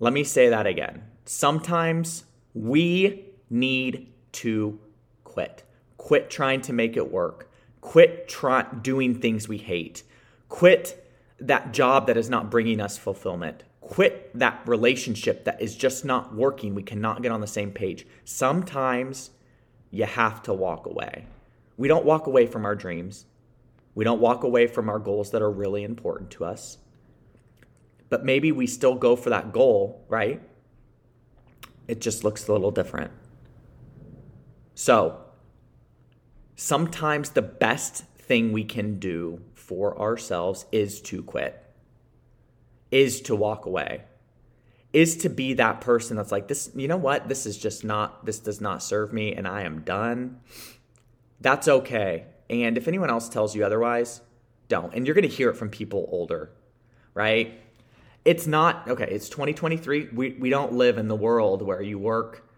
Let 0.00 0.12
me 0.12 0.24
say 0.24 0.48
that 0.48 0.66
again. 0.66 1.02
Sometimes 1.24 2.24
we 2.54 3.31
need 3.52 4.12
to 4.32 4.78
quit. 5.24 5.62
Quit 5.96 6.30
trying 6.30 6.60
to 6.62 6.72
make 6.72 6.96
it 6.96 7.12
work. 7.12 7.50
Quit 7.80 8.28
try- 8.28 8.66
doing 8.82 9.14
things 9.14 9.48
we 9.48 9.58
hate. 9.58 10.02
Quit 10.48 10.98
that 11.38 11.72
job 11.72 12.06
that 12.06 12.16
is 12.16 12.30
not 12.30 12.50
bringing 12.50 12.80
us 12.80 12.98
fulfillment. 12.98 13.64
Quit 13.80 14.36
that 14.38 14.62
relationship 14.66 15.44
that 15.44 15.60
is 15.60 15.76
just 15.76 16.04
not 16.04 16.34
working. 16.34 16.74
We 16.74 16.82
cannot 16.82 17.22
get 17.22 17.32
on 17.32 17.40
the 17.40 17.46
same 17.46 17.72
page. 17.72 18.06
Sometimes 18.24 19.30
you 19.90 20.04
have 20.04 20.42
to 20.44 20.54
walk 20.54 20.86
away. 20.86 21.26
We 21.76 21.88
don't 21.88 22.04
walk 22.04 22.26
away 22.26 22.46
from 22.46 22.64
our 22.64 22.74
dreams. 22.74 23.26
We 23.94 24.04
don't 24.04 24.20
walk 24.20 24.44
away 24.44 24.66
from 24.66 24.88
our 24.88 24.98
goals 24.98 25.30
that 25.32 25.42
are 25.42 25.50
really 25.50 25.82
important 25.82 26.30
to 26.32 26.44
us. 26.44 26.78
But 28.08 28.24
maybe 28.24 28.52
we 28.52 28.66
still 28.66 28.94
go 28.94 29.16
for 29.16 29.30
that 29.30 29.52
goal, 29.52 30.04
right? 30.08 30.40
It 31.88 32.00
just 32.00 32.24
looks 32.24 32.46
a 32.46 32.52
little 32.52 32.70
different. 32.70 33.10
So, 34.82 35.20
sometimes 36.56 37.30
the 37.30 37.40
best 37.40 38.04
thing 38.16 38.50
we 38.50 38.64
can 38.64 38.98
do 38.98 39.40
for 39.54 39.96
ourselves 39.96 40.66
is 40.72 41.00
to 41.02 41.22
quit, 41.22 41.62
is 42.90 43.20
to 43.20 43.36
walk 43.36 43.64
away, 43.64 44.02
is 44.92 45.16
to 45.18 45.28
be 45.28 45.54
that 45.54 45.82
person 45.82 46.16
that's 46.16 46.32
like, 46.32 46.48
this, 46.48 46.68
you 46.74 46.88
know 46.88 46.96
what? 46.96 47.28
This 47.28 47.46
is 47.46 47.56
just 47.56 47.84
not, 47.84 48.26
this 48.26 48.40
does 48.40 48.60
not 48.60 48.82
serve 48.82 49.12
me 49.12 49.32
and 49.32 49.46
I 49.46 49.62
am 49.62 49.82
done. 49.82 50.40
That's 51.40 51.68
okay. 51.68 52.24
And 52.50 52.76
if 52.76 52.88
anyone 52.88 53.08
else 53.08 53.28
tells 53.28 53.54
you 53.54 53.64
otherwise, 53.64 54.20
don't. 54.66 54.92
And 54.94 55.06
you're 55.06 55.14
going 55.14 55.30
to 55.30 55.36
hear 55.36 55.50
it 55.50 55.56
from 55.56 55.70
people 55.70 56.08
older, 56.10 56.50
right? 57.14 57.56
It's 58.24 58.48
not, 58.48 58.88
okay, 58.88 59.06
it's 59.08 59.28
2023. 59.28 60.08
We, 60.12 60.32
we 60.32 60.50
don't 60.50 60.72
live 60.72 60.98
in 60.98 61.06
the 61.06 61.14
world 61.14 61.62
where 61.62 61.82
you 61.82 62.00
work 62.00 62.48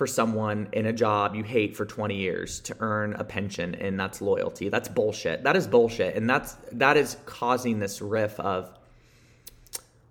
for 0.00 0.06
someone 0.06 0.66
in 0.72 0.86
a 0.86 0.92
job 0.94 1.34
you 1.34 1.44
hate 1.44 1.76
for 1.76 1.84
20 1.84 2.16
years 2.16 2.58
to 2.60 2.74
earn 2.80 3.12
a 3.16 3.22
pension 3.22 3.74
and 3.74 4.00
that's 4.00 4.22
loyalty. 4.22 4.70
That's 4.70 4.88
bullshit. 4.88 5.42
That 5.44 5.56
is 5.56 5.66
bullshit. 5.66 6.16
And 6.16 6.28
that's 6.30 6.54
that 6.72 6.96
is 6.96 7.18
causing 7.26 7.78
this 7.78 8.00
riff 8.00 8.40
of 8.40 8.70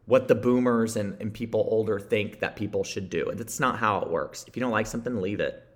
what 0.05 0.27
the 0.27 0.35
boomers 0.35 0.95
and, 0.95 1.19
and 1.19 1.33
people 1.33 1.67
older 1.71 1.99
think 1.99 2.39
that 2.41 2.55
people 2.55 2.83
should 2.83 3.09
do. 3.09 3.31
That's 3.33 3.59
not 3.59 3.79
how 3.79 3.99
it 4.01 4.11
works. 4.11 4.45
If 4.47 4.55
you 4.55 4.59
don't 4.59 4.71
like 4.71 4.85
something, 4.85 5.19
leave 5.19 5.39
it. 5.39 5.67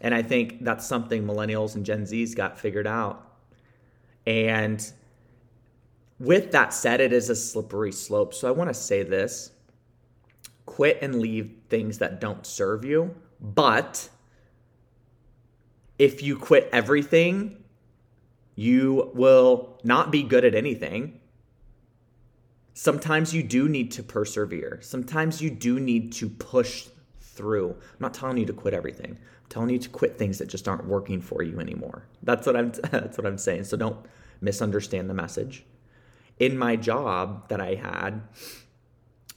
And 0.00 0.12
I 0.12 0.22
think 0.22 0.64
that's 0.64 0.84
something 0.84 1.22
millennials 1.22 1.76
and 1.76 1.86
Gen 1.86 2.02
Zs 2.02 2.34
got 2.34 2.58
figured 2.58 2.88
out. 2.88 3.36
And 4.26 4.84
with 6.18 6.50
that 6.50 6.74
said, 6.74 7.00
it 7.00 7.12
is 7.12 7.30
a 7.30 7.36
slippery 7.36 7.92
slope. 7.92 8.34
So 8.34 8.48
I 8.48 8.50
want 8.50 8.68
to 8.68 8.74
say 8.74 9.04
this 9.04 9.52
quit 10.72 10.98
and 11.02 11.20
leave 11.20 11.52
things 11.68 11.98
that 11.98 12.18
don't 12.18 12.46
serve 12.46 12.82
you. 12.82 13.14
But 13.38 14.08
if 15.98 16.22
you 16.22 16.34
quit 16.38 16.70
everything, 16.72 17.62
you 18.54 19.10
will 19.12 19.78
not 19.84 20.10
be 20.10 20.22
good 20.22 20.46
at 20.46 20.54
anything. 20.54 21.20
Sometimes 22.72 23.34
you 23.34 23.42
do 23.42 23.68
need 23.68 23.92
to 23.92 24.02
persevere. 24.02 24.78
Sometimes 24.80 25.42
you 25.42 25.50
do 25.50 25.78
need 25.78 26.10
to 26.14 26.30
push 26.30 26.88
through. 27.20 27.72
I'm 27.72 27.98
not 28.00 28.14
telling 28.14 28.38
you 28.38 28.46
to 28.46 28.54
quit 28.54 28.72
everything. 28.72 29.10
I'm 29.10 29.48
telling 29.50 29.68
you 29.68 29.78
to 29.78 29.90
quit 29.90 30.16
things 30.16 30.38
that 30.38 30.48
just 30.48 30.66
aren't 30.66 30.86
working 30.86 31.20
for 31.20 31.42
you 31.42 31.60
anymore. 31.60 32.06
That's 32.22 32.46
what 32.46 32.56
I'm 32.56 32.70
that's 32.90 33.18
what 33.18 33.26
I'm 33.26 33.36
saying. 33.36 33.64
So 33.64 33.76
don't 33.76 33.98
misunderstand 34.40 35.10
the 35.10 35.14
message. 35.14 35.66
In 36.38 36.56
my 36.56 36.76
job 36.76 37.48
that 37.50 37.60
I 37.60 37.74
had, 37.74 38.22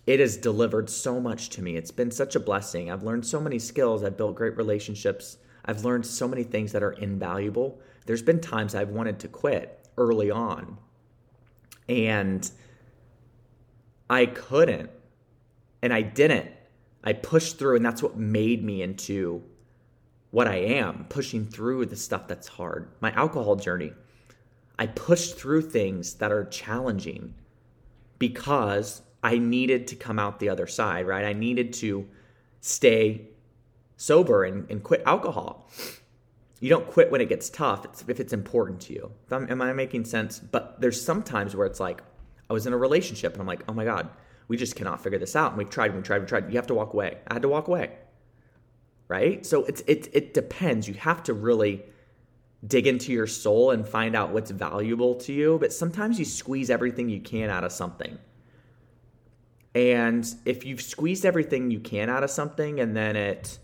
it 0.07 0.19
has 0.19 0.37
delivered 0.37 0.89
so 0.89 1.19
much 1.19 1.49
to 1.51 1.61
me. 1.61 1.75
It's 1.75 1.91
been 1.91 2.11
such 2.11 2.35
a 2.35 2.39
blessing. 2.39 2.91
I've 2.91 3.03
learned 3.03 3.25
so 3.25 3.39
many 3.39 3.57
skills. 3.57 4.03
I've 4.03 4.17
built 4.17 4.35
great 4.35 4.55
relationships. 4.55 5.37
I've 5.65 5.83
learned 5.83 6.05
so 6.05 6.27
many 6.27 6.43
things 6.43 6.71
that 6.73 6.83
are 6.83 6.91
invaluable. 6.91 7.79
There's 8.05 8.21
been 8.21 8.39
times 8.39 8.75
I've 8.75 8.89
wanted 8.89 9.19
to 9.19 9.27
quit 9.27 9.87
early 9.97 10.29
on. 10.29 10.77
And 11.89 12.49
I 14.09 14.27
couldn't. 14.27 14.91
And 15.81 15.91
I 15.91 16.03
didn't. 16.03 16.51
I 17.03 17.13
pushed 17.13 17.57
through, 17.57 17.75
and 17.75 17.85
that's 17.85 18.03
what 18.03 18.17
made 18.17 18.63
me 18.63 18.81
into 18.81 19.43
what 20.31 20.47
I 20.47 20.57
am, 20.57 21.05
pushing 21.09 21.45
through 21.45 21.85
the 21.85 21.95
stuff 21.95 22.27
that's 22.27 22.47
hard. 22.47 22.89
My 22.99 23.11
alcohol 23.13 23.55
journey. 23.55 23.93
I 24.77 24.87
pushed 24.87 25.37
through 25.37 25.61
things 25.63 26.15
that 26.15 26.31
are 26.31 26.43
challenging 26.45 27.35
because 28.19 29.01
I 29.25 29.39
needed 29.39 29.87
to 29.87 29.95
come 29.95 30.19
out 30.19 30.39
the 30.39 30.49
other 30.49 30.67
side, 30.67 31.07
right? 31.07 31.25
I 31.25 31.33
needed 31.33 31.73
to 31.73 32.07
stay 32.61 33.29
sober 33.97 34.43
and, 34.43 34.69
and 34.69 34.83
quit 34.83 35.01
alcohol. 35.07 35.67
You 36.59 36.69
don't 36.69 36.85
quit 36.85 37.09
when 37.09 37.21
it 37.21 37.29
gets 37.29 37.49
tough 37.49 37.85
it's, 37.85 38.05
if 38.07 38.19
it's 38.19 38.33
important 38.33 38.81
to 38.81 38.93
you. 38.93 39.11
Am 39.31 39.63
I 39.63 39.73
making 39.73 40.05
sense? 40.05 40.37
But 40.37 40.79
there's 40.79 41.01
sometimes 41.01 41.55
where 41.55 41.65
it's 41.65 41.79
like, 41.79 42.03
I 42.51 42.53
was 42.53 42.67
in 42.67 42.73
a 42.73 42.77
relationship 42.77 43.33
and 43.33 43.41
I'm 43.41 43.47
like, 43.47 43.63
oh 43.67 43.73
my 43.73 43.83
God, 43.83 44.09
we 44.47 44.57
just 44.57 44.75
cannot 44.75 45.01
figure 45.01 45.17
this 45.17 45.35
out. 45.35 45.53
And 45.53 45.57
we've 45.57 45.71
tried, 45.71 45.95
we 45.95 46.03
tried, 46.03 46.21
we 46.21 46.27
tried. 46.27 46.51
You 46.51 46.57
have 46.57 46.67
to 46.67 46.75
walk 46.75 46.93
away. 46.93 47.17
I 47.27 47.33
had 47.33 47.41
to 47.41 47.49
walk 47.49 47.67
away. 47.67 47.93
Right? 49.07 49.43
So 49.43 49.65
it's 49.65 49.81
it 49.87 50.09
it 50.13 50.35
depends. 50.35 50.87
You 50.87 50.93
have 50.95 51.23
to 51.23 51.33
really 51.33 51.83
dig 52.65 52.85
into 52.85 53.11
your 53.11 53.27
soul 53.27 53.71
and 53.71 53.87
find 53.87 54.15
out 54.15 54.31
what's 54.31 54.51
valuable 54.51 55.15
to 55.15 55.33
you. 55.33 55.57
But 55.59 55.73
sometimes 55.73 56.19
you 56.19 56.25
squeeze 56.25 56.69
everything 56.69 57.09
you 57.09 57.21
can 57.21 57.49
out 57.49 57.63
of 57.63 57.71
something. 57.71 58.19
And 59.75 60.25
if 60.45 60.65
you've 60.65 60.81
squeezed 60.81 61.25
everything 61.25 61.69
you 61.69 61.81
can 61.81 62.09
out 62.09 62.23
of 62.23 62.31
something 62.31 62.79
and 62.79 62.95
then 62.95 63.17
it 63.17 63.59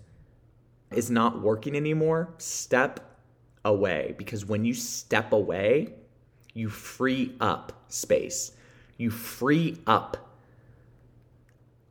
is 0.91 1.09
not 1.09 1.41
working 1.41 1.73
anymore, 1.73 2.33
step 2.37 2.99
away. 3.63 4.13
Because 4.17 4.45
when 4.45 4.65
you 4.65 4.73
step 4.73 5.31
away, 5.31 5.93
you 6.53 6.69
free 6.69 7.33
up 7.39 7.71
space. 7.87 8.51
You 8.97 9.09
free 9.09 9.77
up 9.87 10.17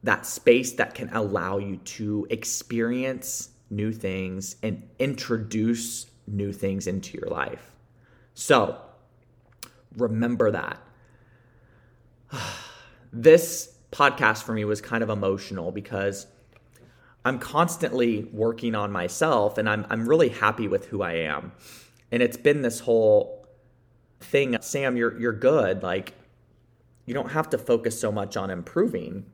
that 0.03 0.27
space 0.27 0.73
that 0.73 0.95
can 0.95 1.09
allow 1.15 1.57
you 1.57 1.77
to 1.77 2.27
experience 2.29 3.51
new 3.71 3.91
things 3.91 4.57
and 4.63 4.87
introduce 4.99 6.07
new 6.27 6.53
things 6.53 6.87
into 6.87 7.17
your 7.17 7.29
life. 7.29 7.73
So 8.35 8.77
remember 9.97 10.51
that. 10.51 10.79
This 13.13 13.75
podcast 13.93 14.43
for 14.43 14.53
me 14.53 14.65
was 14.65 14.81
kind 14.81 15.03
of 15.03 15.11
emotional 15.11 15.73
because 15.73 16.27
I'm 17.25 17.39
constantly 17.39 18.25
working 18.33 18.75
on 18.75 18.93
myself 18.93 19.59
and 19.59 19.69
I'm, 19.69 19.87
I'm 19.91 20.09
really 20.09 20.29
happy 20.29 20.69
with 20.69 20.87
who 20.87 21.03
I 21.03 21.13
am. 21.15 21.53
And 22.11 22.23
it's 22.23 22.37
been 22.37 22.63
this 22.63 22.81
whole 22.81 23.47
thing 24.21 24.57
Sam, 24.61 24.97
you're, 24.97 25.19
you're 25.19 25.33
good. 25.33 25.83
Like, 25.83 26.15
you 27.07 27.15
don't 27.15 27.33
have 27.33 27.51
to 27.51 27.59
focus 27.59 27.99
so 27.99 28.13
much 28.13 28.37
on 28.37 28.51
improving 28.51 29.27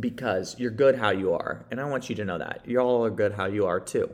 because 0.00 0.58
you're 0.58 0.70
good 0.70 0.96
how 0.96 1.10
you 1.10 1.34
are. 1.34 1.66
And 1.70 1.80
I 1.80 1.84
want 1.84 2.08
you 2.08 2.16
to 2.16 2.24
know 2.24 2.38
that. 2.38 2.62
You 2.64 2.78
all 2.78 3.04
are 3.04 3.10
good 3.10 3.32
how 3.32 3.46
you 3.46 3.66
are 3.66 3.80
too. 3.80 4.10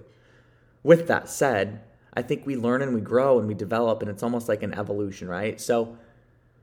With 0.82 1.06
that 1.08 1.28
said, 1.28 1.82
I 2.14 2.22
think 2.22 2.46
we 2.46 2.56
learn 2.56 2.82
and 2.82 2.94
we 2.94 3.00
grow 3.00 3.38
and 3.38 3.46
we 3.46 3.54
develop, 3.54 4.02
and 4.02 4.10
it's 4.10 4.22
almost 4.22 4.48
like 4.48 4.62
an 4.62 4.74
evolution, 4.74 5.28
right? 5.28 5.60
So, 5.60 5.96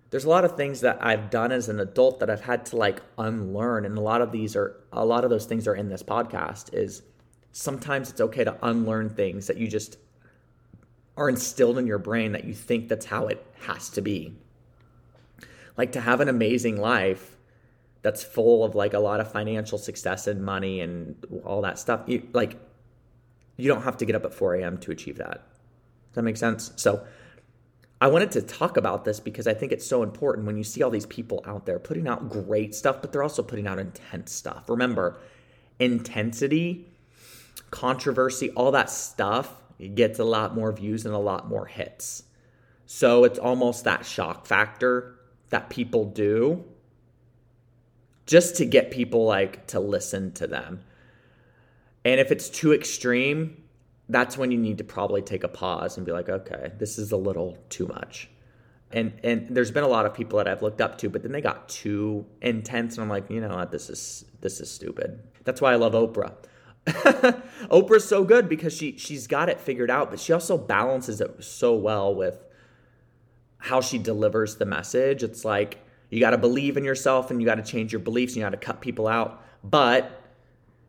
there's 0.10 0.26
a 0.26 0.30
lot 0.30 0.46
of 0.46 0.56
things 0.56 0.82
that 0.82 0.98
I've 1.02 1.30
done 1.30 1.52
as 1.52 1.68
an 1.68 1.80
adult 1.80 2.20
that 2.20 2.30
I've 2.30 2.42
had 2.42 2.66
to 2.68 2.78
like 2.78 3.02
unlearn 3.18 3.86
and 3.86 3.98
a 3.98 4.02
lot 4.02 4.22
of 4.22 4.32
these 4.32 4.56
are 4.56 4.78
a 4.92 5.06
lot 5.06 5.24
of 5.24 5.30
those 5.30 5.46
things 5.46 5.68
are 5.68 5.76
in 5.76 5.90
this 5.90 6.04
podcast 6.04 6.74
is 6.74 7.02
sometimes 7.52 8.10
it's 8.10 8.22
okay 8.22 8.44
to 8.44 8.58
unlearn 8.62 9.10
things 9.10 9.48
that 9.48 9.58
you 9.58 9.68
just 9.68 9.98
are 11.18 11.30
instilled 11.30 11.78
in 11.78 11.88
your 11.88 11.98
brain 11.98 12.34
that 12.34 12.44
you 12.44 12.54
think 12.54 12.90
that's 12.90 13.06
how 13.06 13.28
it 13.28 13.46
has 13.62 13.90
to 13.90 14.02
be. 14.02 14.34
Like 15.78 15.94
to 15.94 16.02
have 16.02 16.22
an 16.22 16.30
amazing 16.30 16.80
life 16.80 17.38
that's 18.02 18.24
full 18.24 18.64
of 18.64 18.76
like 18.76 18.94
a 18.94 19.00
lot 19.00 19.20
of 19.20 19.32
financial 19.32 19.78
success 19.78 20.28
and 20.28 20.44
money 20.44 20.82
and 20.82 21.16
all 21.44 21.62
that 21.62 21.80
stuff. 21.80 22.02
You 22.08 22.28
like 22.34 22.58
you 23.58 23.68
don't 23.68 23.84
have 23.84 23.98
to 23.98 24.06
get 24.06 24.16
up 24.16 24.26
at 24.26 24.34
4 24.34 24.56
a.m. 24.56 24.78
to 24.80 24.92
achieve 24.92 25.18
that. 25.18 25.32
Does 25.32 26.16
that 26.16 26.24
make 26.24 26.38
sense? 26.38 26.72
So 26.76 27.06
I 28.06 28.08
wanted 28.08 28.30
to 28.34 28.44
talk 28.44 28.78
about 28.78 29.04
this 29.04 29.20
because 29.20 29.48
I 29.48 29.56
think 29.56 29.72
it's 29.72 29.84
so 29.84 30.04
important 30.04 30.46
when 30.46 30.58
you 30.58 30.64
see 30.64 30.84
all 30.84 30.92
these 30.92 31.08
people 31.08 31.44
out 31.44 31.66
there 31.66 31.80
putting 31.80 32.08
out 32.08 32.30
great 32.30 32.76
stuff, 32.76 33.02
but 33.02 33.12
they're 33.12 33.24
also 33.24 33.42
putting 33.42 33.66
out 33.66 33.80
intense 33.80 34.32
stuff. 34.32 34.70
Remember, 34.70 35.18
intensity, 35.80 36.88
controversy, 37.72 38.52
all 38.52 38.70
that 38.74 38.92
stuff 38.92 39.56
gets 39.96 40.20
a 40.20 40.24
lot 40.24 40.54
more 40.54 40.72
views 40.72 41.08
and 41.08 41.16
a 41.16 41.18
lot 41.18 41.50
more 41.50 41.66
hits. 41.66 42.22
So 42.86 43.24
it's 43.24 43.40
almost 43.40 43.86
that 43.86 44.06
shock 44.06 44.46
factor 44.46 45.16
that 45.50 45.72
people 45.72 46.06
do 46.06 46.64
just 48.28 48.58
to 48.58 48.66
get 48.66 48.92
people 48.92 49.26
like 49.26 49.66
to 49.70 49.80
listen 49.80 50.32
to 50.34 50.46
them. 50.46 50.82
And 52.04 52.20
if 52.20 52.32
it's 52.32 52.52
too 52.52 52.72
extreme, 52.72 53.64
that's 54.10 54.38
when 54.38 54.52
you 54.52 54.58
need 54.58 54.78
to 54.78 54.84
probably 54.84 55.22
take 55.22 55.44
a 55.44 55.48
pause 55.48 55.98
and 55.98 56.06
be 56.06 56.12
like, 56.12 56.30
okay, 56.30 56.72
this 56.78 56.98
is 56.98 57.12
a 57.12 57.18
little 57.18 57.58
too 57.70 57.88
much. 57.88 58.30
And 58.92 59.14
and 59.24 59.48
there's 59.50 59.72
been 59.72 59.84
a 59.84 59.88
lot 59.88 60.06
of 60.06 60.14
people 60.14 60.38
that 60.38 60.48
I've 60.48 60.62
looked 60.62 60.80
up 60.80 60.98
to, 61.00 61.10
but 61.10 61.24
then 61.24 61.32
they 61.32 61.42
got 61.42 61.68
too 61.68 62.26
intense, 62.42 62.96
and 62.96 63.04
I'm 63.04 63.10
like, 63.10 63.30
you 63.30 63.42
know 63.42 63.56
what, 63.56 63.72
this 63.72 63.90
is 63.90 64.26
this 64.42 64.62
is 64.62 64.70
stupid. 64.70 65.22
That's 65.44 65.60
why 65.60 65.74
I 65.74 65.76
love 65.76 65.94
Oprah. 65.94 66.34
Oprah's 66.86 68.08
so 68.08 68.24
good 68.24 68.48
because 68.48 68.76
she 68.76 68.96
she's 68.98 69.26
got 69.26 69.50
it 69.50 69.60
figured 69.60 69.90
out, 69.90 70.12
but 70.12 70.20
she 70.20 70.34
also 70.34 70.58
balances 70.58 71.20
it 71.20 71.44
so 71.44 71.74
well 71.74 72.14
with 72.14 72.46
how 73.58 73.82
she 73.82 73.98
delivers 73.98 74.58
the 74.58 74.66
message. 74.66 75.24
It's 75.24 75.44
like 75.44 75.84
you 76.12 76.20
got 76.20 76.32
to 76.32 76.38
believe 76.38 76.78
in 76.78 76.84
yourself 76.84 77.32
and 77.32 77.42
you 77.42 77.48
got 77.48 77.56
to 77.56 77.64
change 77.64 77.92
your 77.92 78.00
beliefs 78.00 78.34
and 78.34 78.38
you 78.38 78.44
got 78.44 78.52
to 78.52 78.58
cut 78.58 78.82
people 78.82 79.08
out, 79.08 79.44
but 79.64 80.22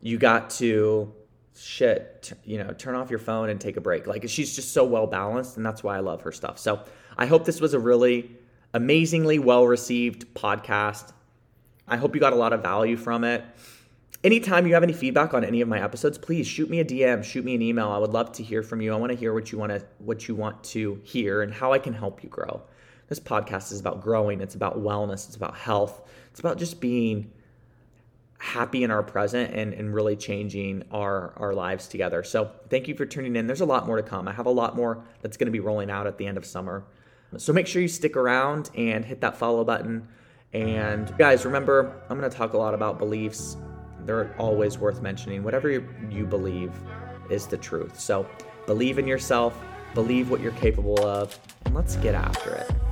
you 0.02 0.18
got 0.18 0.50
to 0.50 1.12
shit, 1.62 2.22
t- 2.22 2.34
you 2.44 2.58
know, 2.58 2.72
turn 2.72 2.94
off 2.94 3.10
your 3.10 3.18
phone 3.18 3.48
and 3.48 3.60
take 3.60 3.76
a 3.76 3.80
break. 3.80 4.06
Like 4.06 4.28
she's 4.28 4.54
just 4.54 4.72
so 4.72 4.84
well 4.84 5.06
balanced, 5.06 5.56
and 5.56 5.64
that's 5.64 5.82
why 5.82 5.96
I 5.96 6.00
love 6.00 6.22
her 6.22 6.32
stuff. 6.32 6.58
So 6.58 6.82
I 7.16 7.26
hope 7.26 7.44
this 7.44 7.60
was 7.60 7.74
a 7.74 7.78
really 7.78 8.30
amazingly 8.74 9.38
well 9.38 9.66
received 9.66 10.32
podcast. 10.34 11.12
I 11.88 11.96
hope 11.96 12.14
you 12.14 12.20
got 12.20 12.32
a 12.32 12.36
lot 12.36 12.52
of 12.52 12.62
value 12.62 12.96
from 12.96 13.24
it. 13.24 13.44
Anytime 14.24 14.66
you 14.66 14.74
have 14.74 14.82
any 14.82 14.92
feedback 14.92 15.34
on 15.34 15.44
any 15.44 15.60
of 15.60 15.68
my 15.68 15.80
episodes, 15.82 16.18
please 16.18 16.46
shoot 16.46 16.68
me 16.68 16.80
a 16.80 16.84
DM, 16.84 17.22
shoot 17.22 17.44
me 17.44 17.54
an 17.54 17.62
email. 17.62 17.90
I 17.90 17.98
would 17.98 18.10
love 18.10 18.32
to 18.32 18.42
hear 18.42 18.62
from 18.62 18.80
you. 18.80 18.92
I 18.92 18.96
want 18.96 19.12
to 19.12 19.16
hear 19.16 19.32
what 19.32 19.52
you 19.52 19.58
want 19.58 19.70
to 19.72 19.84
what 19.98 20.26
you 20.26 20.34
want 20.34 20.64
to 20.64 21.00
hear 21.04 21.42
and 21.42 21.52
how 21.52 21.72
I 21.72 21.78
can 21.78 21.92
help 21.92 22.22
you 22.22 22.28
grow. 22.28 22.62
This 23.08 23.20
podcast 23.20 23.70
is 23.70 23.78
about 23.78 24.02
growing, 24.02 24.40
it's 24.40 24.56
about 24.56 24.82
wellness, 24.82 25.28
it's 25.28 25.36
about 25.36 25.56
health. 25.56 26.02
It's 26.30 26.40
about 26.40 26.58
just 26.58 26.80
being 26.80 27.30
happy 28.38 28.84
in 28.84 28.90
our 28.90 29.02
present 29.02 29.54
and, 29.54 29.72
and 29.72 29.94
really 29.94 30.16
changing 30.16 30.84
our, 30.90 31.32
our 31.36 31.54
lives 31.54 31.88
together. 31.88 32.22
So 32.22 32.50
thank 32.68 32.88
you 32.88 32.94
for 32.94 33.06
tuning 33.06 33.36
in. 33.36 33.46
There's 33.46 33.60
a 33.60 33.66
lot 33.66 33.86
more 33.86 33.96
to 33.96 34.02
come. 34.02 34.28
I 34.28 34.32
have 34.32 34.46
a 34.46 34.50
lot 34.50 34.76
more 34.76 35.04
that's 35.22 35.36
going 35.36 35.46
to 35.46 35.52
be 35.52 35.60
rolling 35.60 35.90
out 35.90 36.06
at 36.06 36.18
the 36.18 36.26
end 36.26 36.36
of 36.36 36.44
summer. 36.44 36.84
So 37.38 37.52
make 37.52 37.66
sure 37.66 37.82
you 37.82 37.88
stick 37.88 38.16
around 38.16 38.70
and 38.76 39.04
hit 39.04 39.20
that 39.22 39.36
follow 39.36 39.64
button. 39.64 40.06
And 40.52 41.16
guys, 41.18 41.44
remember, 41.44 42.02
I'm 42.08 42.18
going 42.18 42.30
to 42.30 42.36
talk 42.36 42.52
a 42.52 42.58
lot 42.58 42.74
about 42.74 42.98
beliefs. 42.98 43.56
They're 44.00 44.34
always 44.38 44.78
worth 44.78 45.02
mentioning. 45.02 45.42
Whatever 45.42 45.70
you, 45.70 45.88
you 46.10 46.24
believe 46.24 46.72
is 47.30 47.46
the 47.46 47.56
truth. 47.56 47.98
So 47.98 48.28
believe 48.66 48.98
in 48.98 49.06
yourself, 49.06 49.58
believe 49.94 50.30
what 50.30 50.40
you're 50.40 50.52
capable 50.52 51.04
of, 51.04 51.38
and 51.64 51.74
let's 51.74 51.96
get 51.96 52.14
after 52.14 52.54
it. 52.54 52.85